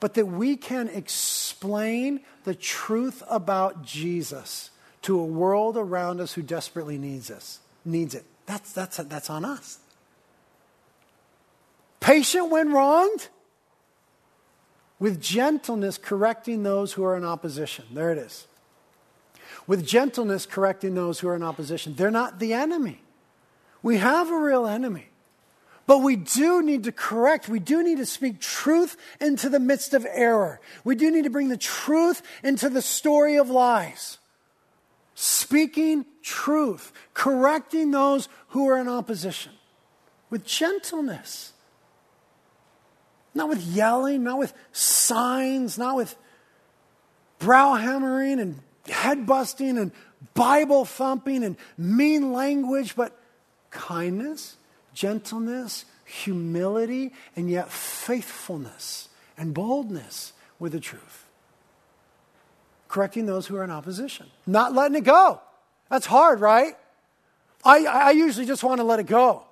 [0.00, 4.70] but that we can explain the truth about Jesus
[5.02, 8.24] to a world around us who desperately needs us, needs it.
[8.46, 9.78] That's, that's, that's on us.
[12.00, 13.28] Patient when wronged,
[15.02, 17.84] with gentleness correcting those who are in opposition.
[17.92, 18.46] There it is.
[19.66, 21.96] With gentleness correcting those who are in opposition.
[21.96, 23.02] They're not the enemy.
[23.82, 25.08] We have a real enemy.
[25.88, 27.48] But we do need to correct.
[27.48, 30.60] We do need to speak truth into the midst of error.
[30.84, 34.18] We do need to bring the truth into the story of lies.
[35.16, 39.50] Speaking truth, correcting those who are in opposition
[40.30, 41.51] with gentleness.
[43.34, 46.14] Not with yelling, not with signs, not with
[47.38, 49.92] brow hammering and head busting and
[50.34, 53.18] Bible thumping and mean language, but
[53.70, 54.56] kindness
[54.94, 61.26] gentleness, humility, and yet faithfulness and boldness with the truth.
[62.88, 65.40] Correcting those who are in opposition, not letting it go.
[65.90, 66.74] That's hard, right?
[67.64, 69.44] I, I usually just want to let it go.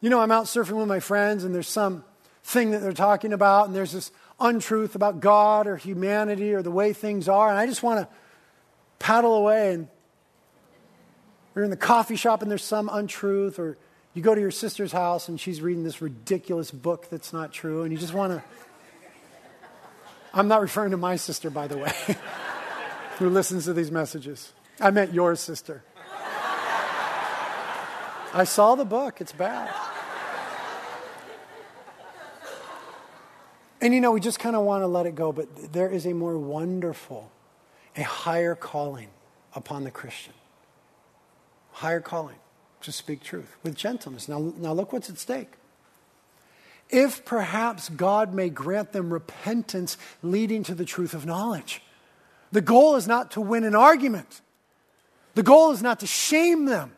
[0.00, 2.04] You know, I'm out surfing with my friends, and there's some
[2.44, 6.70] thing that they're talking about, and there's this untruth about God or humanity or the
[6.70, 8.08] way things are, and I just want to
[8.98, 9.72] paddle away.
[9.72, 9.88] And
[11.54, 13.78] we're in the coffee shop, and there's some untruth, or
[14.12, 17.82] you go to your sister's house and she's reading this ridiculous book that's not true,
[17.82, 18.42] and you just want to.
[20.34, 21.92] I'm not referring to my sister, by the way,
[23.18, 24.52] who listens to these messages.
[24.80, 25.82] I meant your sister.
[28.34, 29.72] I saw the book, it's bad.
[33.84, 36.06] And you know, we just kind of want to let it go, but there is
[36.06, 37.30] a more wonderful,
[37.94, 39.08] a higher calling
[39.54, 40.32] upon the Christian.
[41.72, 42.36] Higher calling
[42.80, 44.26] to speak truth with gentleness.
[44.26, 45.50] Now, now look what's at stake.
[46.88, 51.82] If perhaps God may grant them repentance leading to the truth of knowledge.
[52.52, 54.40] The goal is not to win an argument.
[55.34, 56.92] The goal is not to shame them.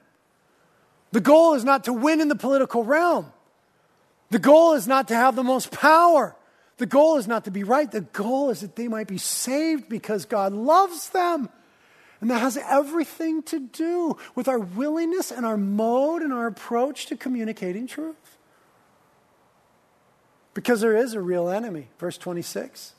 [1.10, 3.32] The goal is not to win in the political realm.
[4.30, 6.36] The goal is not to have the most power.
[6.78, 7.90] The goal is not to be right.
[7.90, 11.48] The goal is that they might be saved because God loves them
[12.20, 17.06] and that has everything to do with our willingness and our mode and our approach
[17.06, 18.38] to communicating truth.
[20.54, 22.94] Because there is a real enemy, verse 26.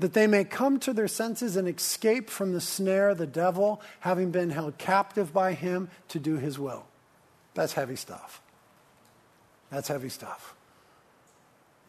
[0.00, 3.80] That they may come to their senses and escape from the snare of the devil,
[4.00, 6.86] having been held captive by him to do his will.
[7.54, 8.42] That's heavy stuff.
[9.70, 10.56] That's heavy stuff.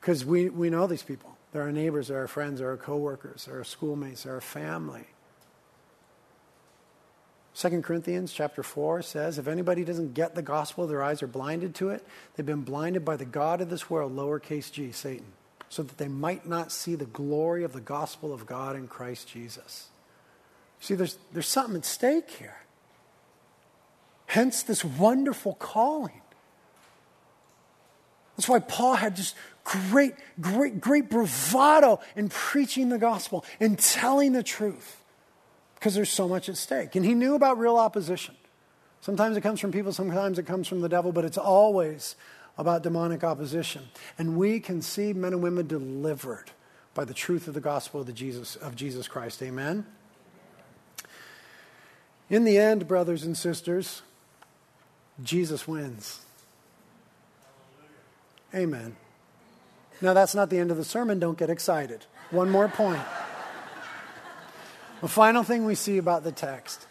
[0.05, 1.35] Because we, we know these people.
[1.51, 5.07] They're our neighbors, they're our friends, they're our coworkers, they're our schoolmates, they're our family.
[7.55, 11.73] 2 Corinthians chapter 4 says, if anybody doesn't get the gospel, their eyes are blinded
[11.75, 12.05] to it.
[12.35, 15.25] They've been blinded by the God of this world, lowercase g, Satan,
[15.69, 19.27] so that they might not see the glory of the gospel of God in Christ
[19.27, 19.87] Jesus.
[20.81, 22.57] See, there's, there's something at stake here.
[24.27, 26.21] Hence, this wonderful calling.
[28.37, 29.33] That's why Paul had just
[29.65, 35.03] great, great, great bravado in preaching the gospel and telling the truth
[35.75, 36.95] because there's so much at stake.
[36.95, 38.35] And he knew about real opposition.
[39.01, 42.15] Sometimes it comes from people, sometimes it comes from the devil, but it's always
[42.57, 43.83] about demonic opposition.
[44.17, 46.51] And we can see men and women delivered
[46.93, 49.43] by the truth of the gospel of, the Jesus, of Jesus Christ.
[49.43, 49.85] Amen?
[52.29, 54.01] In the end, brothers and sisters,
[55.21, 56.21] Jesus wins.
[58.53, 58.95] Amen.
[60.01, 61.19] Now, that's not the end of the sermon.
[61.19, 62.05] Don't get excited.
[62.31, 63.01] One more point.
[65.01, 66.87] The final thing we see about the text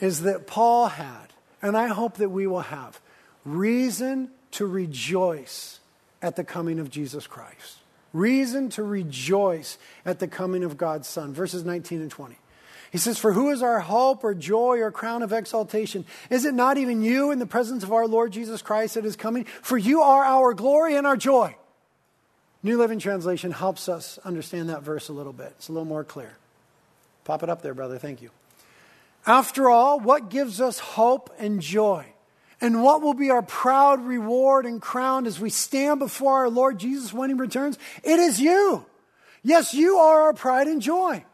[0.00, 1.32] is that Paul had,
[1.62, 3.00] and I hope that we will have,
[3.44, 5.80] reason to rejoice
[6.22, 7.78] at the coming of Jesus Christ.
[8.12, 11.34] Reason to rejoice at the coming of God's Son.
[11.34, 12.36] Verses 19 and 20.
[12.90, 16.06] He says, For who is our hope or joy or crown of exaltation?
[16.30, 19.16] Is it not even you in the presence of our Lord Jesus Christ that is
[19.16, 19.44] coming?
[19.44, 21.56] For you are our glory and our joy.
[22.66, 25.54] New Living Translation helps us understand that verse a little bit.
[25.56, 26.32] It's a little more clear.
[27.24, 27.96] Pop it up there, brother.
[27.96, 28.30] Thank you.
[29.24, 32.06] After all, what gives us hope and joy?
[32.60, 36.78] And what will be our proud reward and crown as we stand before our Lord
[36.78, 37.78] Jesus when he returns?
[38.02, 38.84] It is you.
[39.44, 41.24] Yes, you are our pride and joy.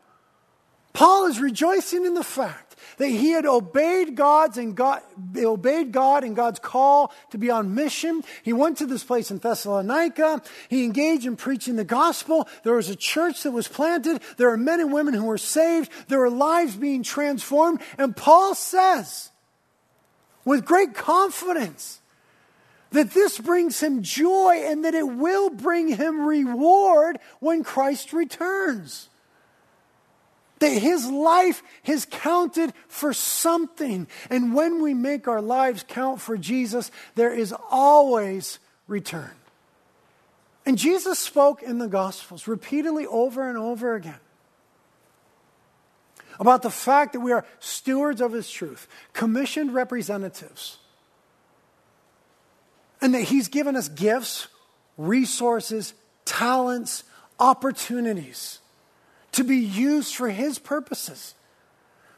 [0.92, 2.71] Paul is rejoicing in the fact
[3.02, 5.02] that he had obeyed God's and God,
[5.36, 8.22] obeyed God and God's call to be on mission.
[8.44, 10.40] He went to this place in Thessalonica.
[10.68, 12.48] He engaged in preaching the gospel.
[12.62, 14.22] There was a church that was planted.
[14.36, 15.90] There are men and women who were saved.
[16.06, 17.80] There are lives being transformed.
[17.98, 19.30] And Paul says,
[20.44, 22.00] with great confidence
[22.92, 29.08] that this brings him joy and that it will bring him reward when Christ returns.
[30.62, 34.06] That his life has counted for something.
[34.30, 39.32] And when we make our lives count for Jesus, there is always return.
[40.64, 44.20] And Jesus spoke in the Gospels repeatedly over and over again
[46.38, 50.78] about the fact that we are stewards of His truth, commissioned representatives,
[53.00, 54.46] and that He's given us gifts,
[54.96, 55.94] resources,
[56.24, 57.02] talents,
[57.40, 58.60] opportunities
[59.32, 61.34] to be used for His purposes,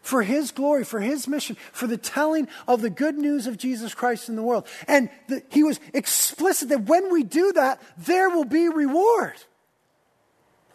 [0.03, 3.95] for His glory, for His mission, for the telling of the good news of Jesus
[3.95, 4.67] Christ in the world.
[4.87, 9.35] And the, He was explicit that when we do that, there will be reward.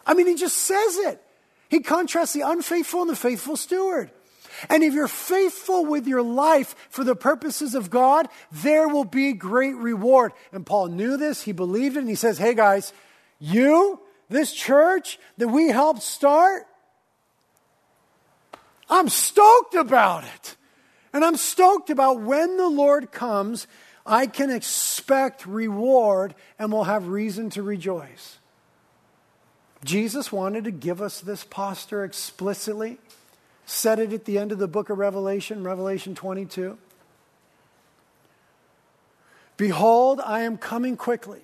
[0.06, 1.22] I mean, He just says it.
[1.68, 4.10] He contrasts the unfaithful and the faithful steward.
[4.68, 9.32] And if you're faithful with your life for the purposes of God, there will be
[9.32, 10.32] great reward.
[10.52, 12.92] And Paul knew this, he believed it, and he says, Hey guys,
[13.38, 14.00] you,
[14.30, 16.62] this church that we helped start,
[18.88, 20.56] I'm stoked about it.
[21.12, 23.66] And I'm stoked about when the Lord comes,
[24.06, 28.38] I can expect reward and will have reason to rejoice.
[29.84, 32.98] Jesus wanted to give us this posture explicitly,
[33.66, 36.78] said it at the end of the book of Revelation, Revelation 22.
[39.56, 41.40] Behold, I am coming quickly,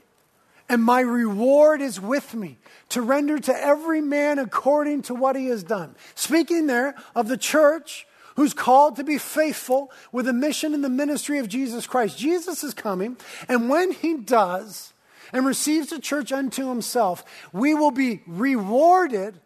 [0.69, 2.59] and my reward is with me
[2.91, 5.95] to render to every man according to what he has done.
[6.15, 8.07] Speaking there of the church
[8.37, 12.19] who's called to be faithful with a mission in the ministry of Jesus Christ.
[12.19, 13.17] Jesus is coming,
[13.49, 14.93] and when he does,
[15.33, 19.41] and receives the church unto himself, we will be rewarded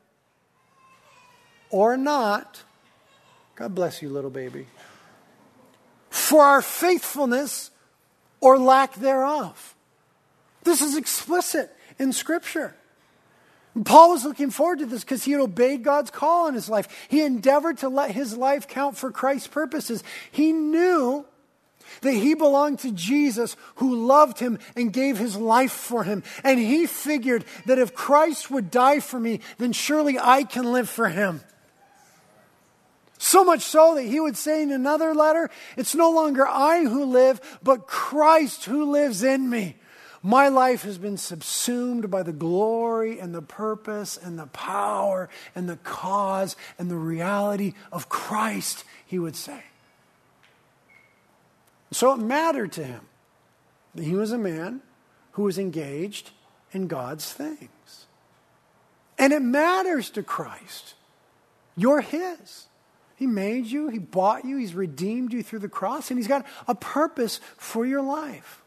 [1.70, 2.62] or not.
[3.54, 4.66] God bless you, little baby.
[6.10, 7.70] For our faithfulness
[8.40, 9.74] or lack thereof.
[10.62, 12.74] This is explicit in Scripture.
[13.84, 17.06] Paul was looking forward to this because he had obeyed God's call in his life.
[17.08, 20.02] He endeavored to let his life count for Christ's purposes.
[20.30, 21.24] He knew
[22.02, 26.22] that he belonged to Jesus who loved him and gave his life for him.
[26.42, 30.88] And he figured that if Christ would die for me, then surely I can live
[30.88, 31.40] for him.
[33.18, 37.04] So much so that he would say in another letter, It's no longer I who
[37.04, 39.76] live, but Christ who lives in me.
[40.22, 45.68] My life has been subsumed by the glory and the purpose and the power and
[45.68, 49.62] the cause and the reality of Christ, he would say.
[51.90, 53.00] So it mattered to him
[53.94, 54.82] that he was a man
[55.32, 56.30] who was engaged
[56.72, 58.06] in God's things.
[59.18, 60.94] And it matters to Christ.
[61.76, 62.66] You're his.
[63.16, 66.46] He made you, he bought you, he's redeemed you through the cross, and he's got
[66.66, 68.59] a purpose for your life.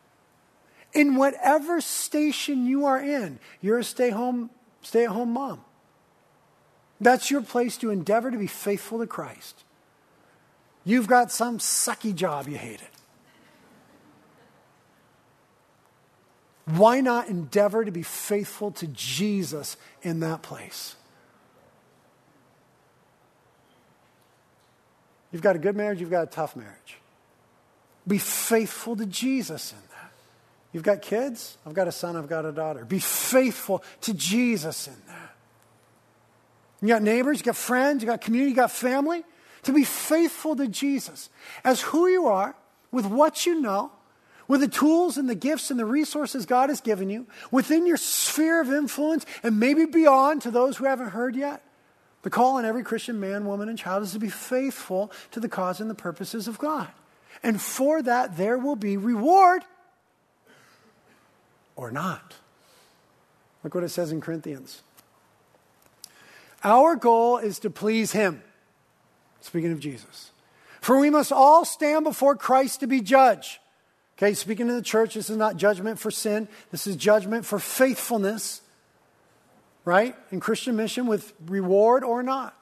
[0.94, 4.50] In whatever station you are in, you're a stay home
[4.82, 5.62] stay at home mom.
[7.02, 9.64] That's your place to endeavor to be faithful to Christ.
[10.86, 12.90] You've got some sucky job you hate it.
[16.66, 20.96] Why not endeavor to be faithful to Jesus in that place?
[25.32, 26.98] You've got a good marriage, you've got a tough marriage.
[28.08, 29.93] Be faithful to Jesus in that.
[30.74, 32.84] You've got kids, I've got a son, I've got a daughter.
[32.84, 35.36] Be faithful to Jesus in that.
[36.82, 39.24] You got neighbors, you got friends, you got community, you got family.
[39.64, 41.30] To be faithful to Jesus
[41.64, 42.56] as who you are,
[42.92, 43.92] with what you know,
[44.48, 47.96] with the tools and the gifts and the resources God has given you, within your
[47.96, 51.64] sphere of influence, and maybe beyond to those who haven't heard yet.
[52.24, 55.48] The call on every Christian man, woman, and child is to be faithful to the
[55.48, 56.90] cause and the purposes of God.
[57.42, 59.64] And for that, there will be reward
[61.76, 62.36] or not.
[63.64, 64.82] Look what it says in Corinthians.
[66.64, 68.42] Our goal is to please Him.
[69.42, 70.32] Speaking of Jesus.
[70.82, 73.60] For we must all stand before Christ to be judged.
[74.18, 77.58] Okay, speaking to the church, this is not judgment for sin, this is judgment for
[77.58, 78.62] faithfulness,
[79.86, 80.16] right?
[80.32, 82.56] In Christian mission with reward or not.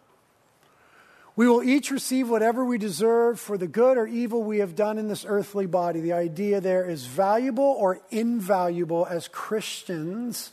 [1.36, 4.98] We will each receive whatever we deserve for the good or evil we have done
[4.98, 6.02] in this earthly body.
[6.02, 10.52] The idea there is valuable or invaluable as Christians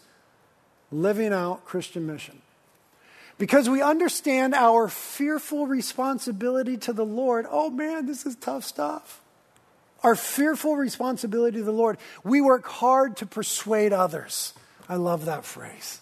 [0.93, 2.41] living out Christian mission.
[3.39, 7.47] Because we understand our fearful responsibility to the Lord.
[7.49, 9.21] Oh man, this is tough stuff.
[10.03, 11.99] Our fearful responsibility to the Lord.
[12.23, 14.55] We work hard to persuade others.
[14.89, 16.01] I love that phrase.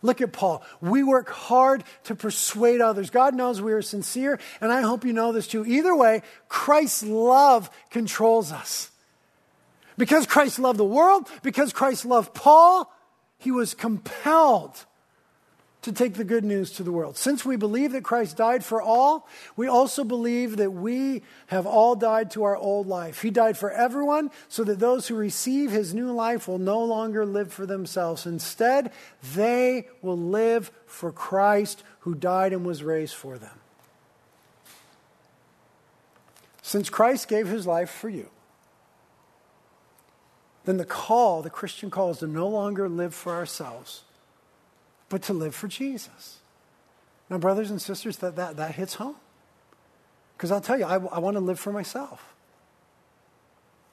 [0.00, 0.62] Look at Paul.
[0.80, 3.10] We work hard to persuade others.
[3.10, 5.66] God knows we are sincere, and I hope you know this too.
[5.66, 8.90] Either way, Christ's love controls us.
[9.96, 12.92] Because Christ loved the world, because Christ loved Paul,
[13.38, 14.84] he was compelled
[15.88, 17.16] to take the good news to the world.
[17.16, 19.26] Since we believe that Christ died for all,
[19.56, 23.22] we also believe that we have all died to our old life.
[23.22, 27.24] He died for everyone so that those who receive his new life will no longer
[27.24, 28.26] live for themselves.
[28.26, 28.92] Instead,
[29.34, 33.58] they will live for Christ who died and was raised for them.
[36.60, 38.28] Since Christ gave his life for you,
[40.66, 44.02] then the call, the Christian call, is to no longer live for ourselves
[45.08, 46.38] but to live for Jesus.
[47.30, 49.16] Now, brothers and sisters, that, that, that hits home.
[50.36, 52.34] Because I'll tell you, I, I want to live for myself.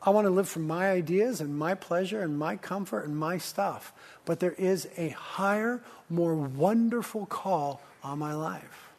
[0.02, 3.40] I want to live for my ideas and my pleasure and my comfort and my
[3.40, 3.92] stuff.
[4.24, 8.90] But there is a higher, more wonderful call on my life.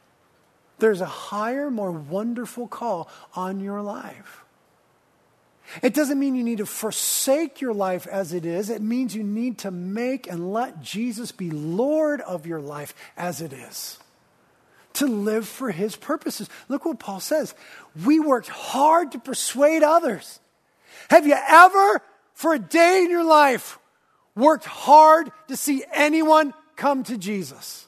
[0.79, 4.45] There's a higher, more wonderful call on your life.
[5.83, 8.71] It doesn't mean you need to forsake your life as it is.
[8.71, 13.41] It means you need to make and let Jesus be Lord of your life as
[13.41, 13.99] it is.
[14.95, 16.49] To live for his purposes.
[16.69, 17.55] Look what Paul says.
[18.05, 20.41] We worked hard to persuade others.
[21.11, 22.03] Have you ever,
[22.35, 23.79] for a day in your life,
[24.35, 27.86] worked hard to see anyone come to Jesus?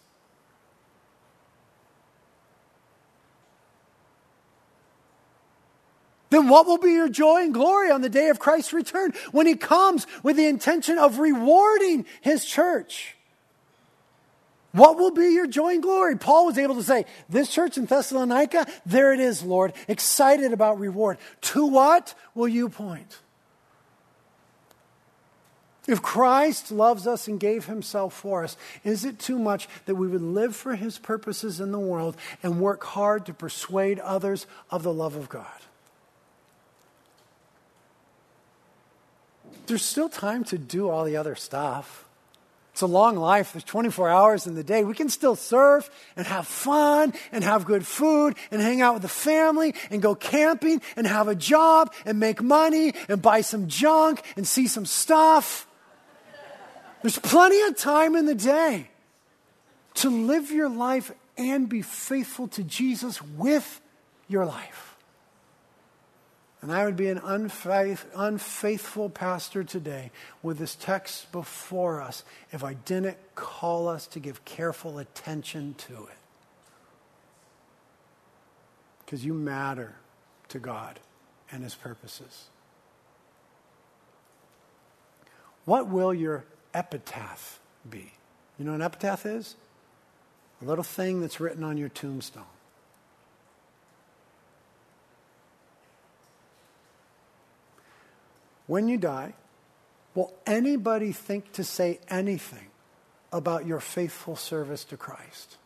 [6.31, 9.47] Then what will be your joy and glory on the day of Christ's return when
[9.47, 13.15] he comes with the intention of rewarding his church?
[14.73, 16.17] What will be your joy and glory?
[16.17, 20.79] Paul was able to say, This church in Thessalonica, there it is, Lord, excited about
[20.79, 21.17] reward.
[21.41, 23.19] To what will you point?
[25.87, 30.07] If Christ loves us and gave himself for us, is it too much that we
[30.07, 34.83] would live for his purposes in the world and work hard to persuade others of
[34.83, 35.47] the love of God?
[39.69, 42.05] There's still time to do all the other stuff.
[42.73, 43.55] It's a long life.
[43.55, 44.85] There's 24 hours in the day.
[44.85, 49.03] We can still surf and have fun and have good food and hang out with
[49.03, 53.67] the family and go camping and have a job and make money and buy some
[53.67, 55.67] junk and see some stuff.
[57.03, 58.89] There's plenty of time in the day
[59.95, 63.81] to live your life and be faithful to Jesus with
[64.29, 64.88] your life.
[66.69, 70.11] And I would be an unfaith, unfaithful pastor today
[70.43, 75.95] with this text before us if I didn't call us to give careful attention to
[75.95, 76.19] it.
[78.99, 79.95] Because you matter
[80.51, 81.01] to God
[81.51, 82.49] and His purposes.
[85.65, 86.45] What will your
[86.75, 88.13] epitaph be?
[88.59, 89.57] You know what an epitaph is?
[90.61, 92.45] A little thing that's written on your tombstone.
[98.69, 99.35] When you die,
[100.15, 102.69] will anybody think to say anything
[103.33, 105.57] about your faithful service to Christ?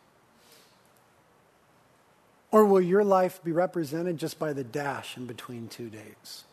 [2.49, 6.45] Or will your life be represented just by the dash in between two days?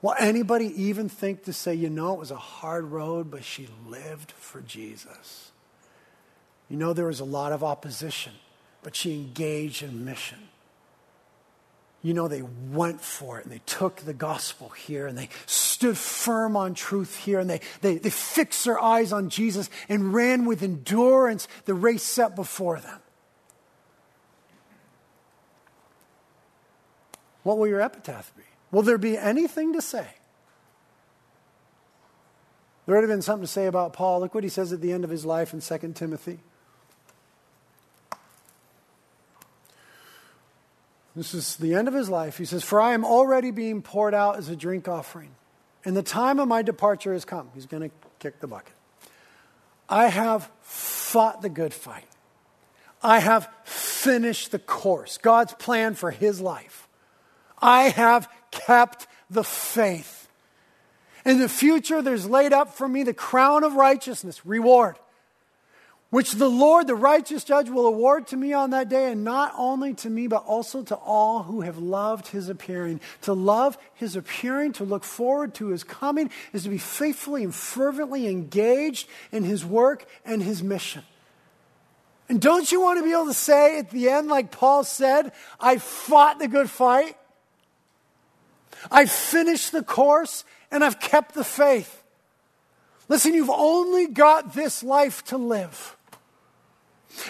[0.00, 3.68] Will anybody even think to say, you know, it was a hard road, but she
[3.86, 5.52] lived for Jesus?
[6.68, 8.32] You know, there was a lot of opposition,
[8.82, 10.48] but she engaged in mission
[12.02, 15.96] you know, they went for it and they took the gospel here and they stood
[15.96, 20.44] firm on truth here and they, they, they fixed their eyes on Jesus and ran
[20.44, 22.98] with endurance the race set before them.
[27.44, 28.42] What will your epitaph be?
[28.72, 30.06] Will there be anything to say?
[32.86, 34.20] There would have been something to say about Paul.
[34.20, 36.40] Look what he says at the end of his life in 2 Timothy.
[41.14, 42.38] This is the end of his life.
[42.38, 45.34] He says, For I am already being poured out as a drink offering,
[45.84, 47.50] and the time of my departure has come.
[47.54, 48.74] He's going to kick the bucket.
[49.88, 52.06] I have fought the good fight.
[53.02, 56.88] I have finished the course, God's plan for his life.
[57.60, 60.28] I have kept the faith.
[61.24, 64.96] In the future, there's laid up for me the crown of righteousness, reward,
[66.12, 69.54] which the Lord, the righteous judge, will award to me on that day, and not
[69.56, 73.00] only to me, but also to all who have loved his appearing.
[73.22, 77.54] To love his appearing, to look forward to his coming, is to be faithfully and
[77.54, 81.02] fervently engaged in his work and his mission.
[82.28, 85.32] And don't you want to be able to say at the end, like Paul said,
[85.58, 87.16] I fought the good fight,
[88.90, 92.02] I finished the course, and I've kept the faith?
[93.08, 95.96] Listen, you've only got this life to live.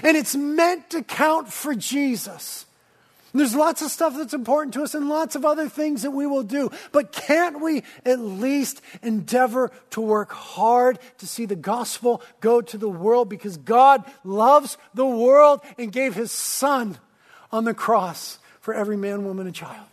[0.03, 2.67] And it's meant to count for Jesus.
[3.35, 6.27] There's lots of stuff that's important to us and lots of other things that we
[6.27, 6.71] will do.
[6.93, 12.77] But can't we at least endeavor to work hard to see the gospel go to
[12.77, 16.99] the world because God loves the world and gave his son
[17.51, 19.87] on the cross for every man, woman, and child?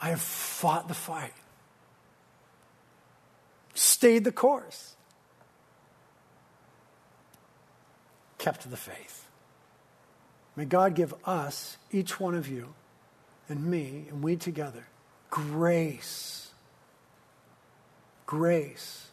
[0.00, 1.34] I have fought the fight,
[3.74, 4.89] stayed the course.
[8.40, 9.28] Kept the faith.
[10.56, 12.74] May God give us, each one of you,
[13.48, 14.86] and me, and we together,
[15.30, 16.50] grace.
[18.26, 19.08] Grace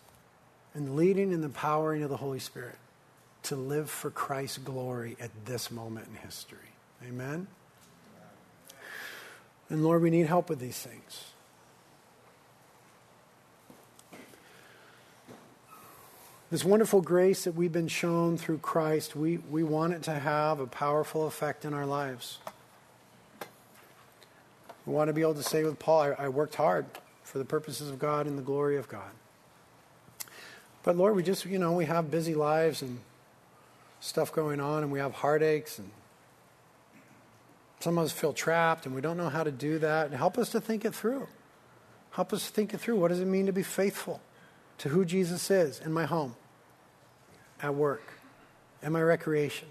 [0.73, 2.78] and leading and empowering of the Holy Spirit
[3.43, 6.57] to live for Christ's glory at this moment in history.
[7.03, 7.47] Amen?
[9.69, 11.25] And Lord, we need help with these things.
[16.49, 20.61] This wonderful grace that we've been shown through Christ, we, we want it to have
[20.61, 22.37] a powerful effect in our lives.
[24.85, 26.85] We want to be able to say with Paul, I, I worked hard
[27.23, 29.11] for the purposes of God and the glory of God.
[30.83, 32.99] But Lord, we just, you know, we have busy lives and
[33.99, 35.91] stuff going on, and we have heartaches, and
[37.81, 40.05] some of us feel trapped, and we don't know how to do that.
[40.05, 41.27] And help us to think it through.
[42.11, 42.95] Help us think it through.
[42.95, 44.21] What does it mean to be faithful?
[44.80, 46.36] To who Jesus is in my home,
[47.61, 48.03] at work,
[48.82, 49.67] in my recreation,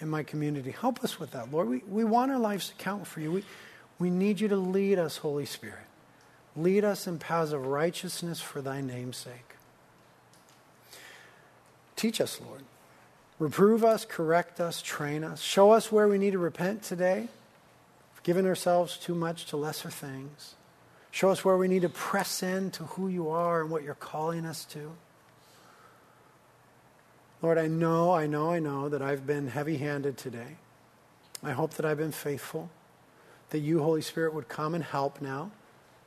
[0.00, 0.70] in my community.
[0.70, 1.68] Help us with that, Lord.
[1.68, 3.32] We, we want our lives to count for you.
[3.32, 3.44] We,
[3.98, 5.86] we need you to lead us, Holy Spirit.
[6.56, 9.56] Lead us in paths of righteousness for thy name's sake.
[11.96, 12.62] Teach us, Lord.
[13.38, 15.40] Reprove us, correct us, train us.
[15.40, 17.28] Show us where we need to repent today,
[18.28, 20.54] Given ourselves too much to lesser things.
[21.10, 23.94] Show us where we need to press in to who you are and what you're
[23.94, 24.92] calling us to.
[27.40, 30.56] Lord, I know, I know, I know that I've been heavy handed today.
[31.42, 32.68] I hope that I've been faithful,
[33.50, 35.52] that you, Holy Spirit, would come and help now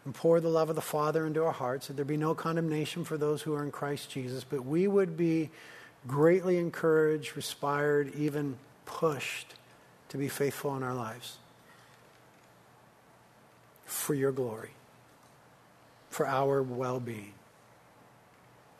[0.04, 3.06] and pour the love of the Father into our hearts, that there be no condemnation
[3.06, 5.50] for those who are in Christ Jesus, but we would be
[6.08, 9.54] greatly encouraged, inspired, even pushed
[10.10, 11.38] to be faithful in our lives
[13.86, 14.72] for your glory
[16.12, 17.34] for our well being.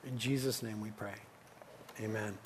[0.06, 1.16] In Jesus' name we pray.
[2.00, 2.38] Amen.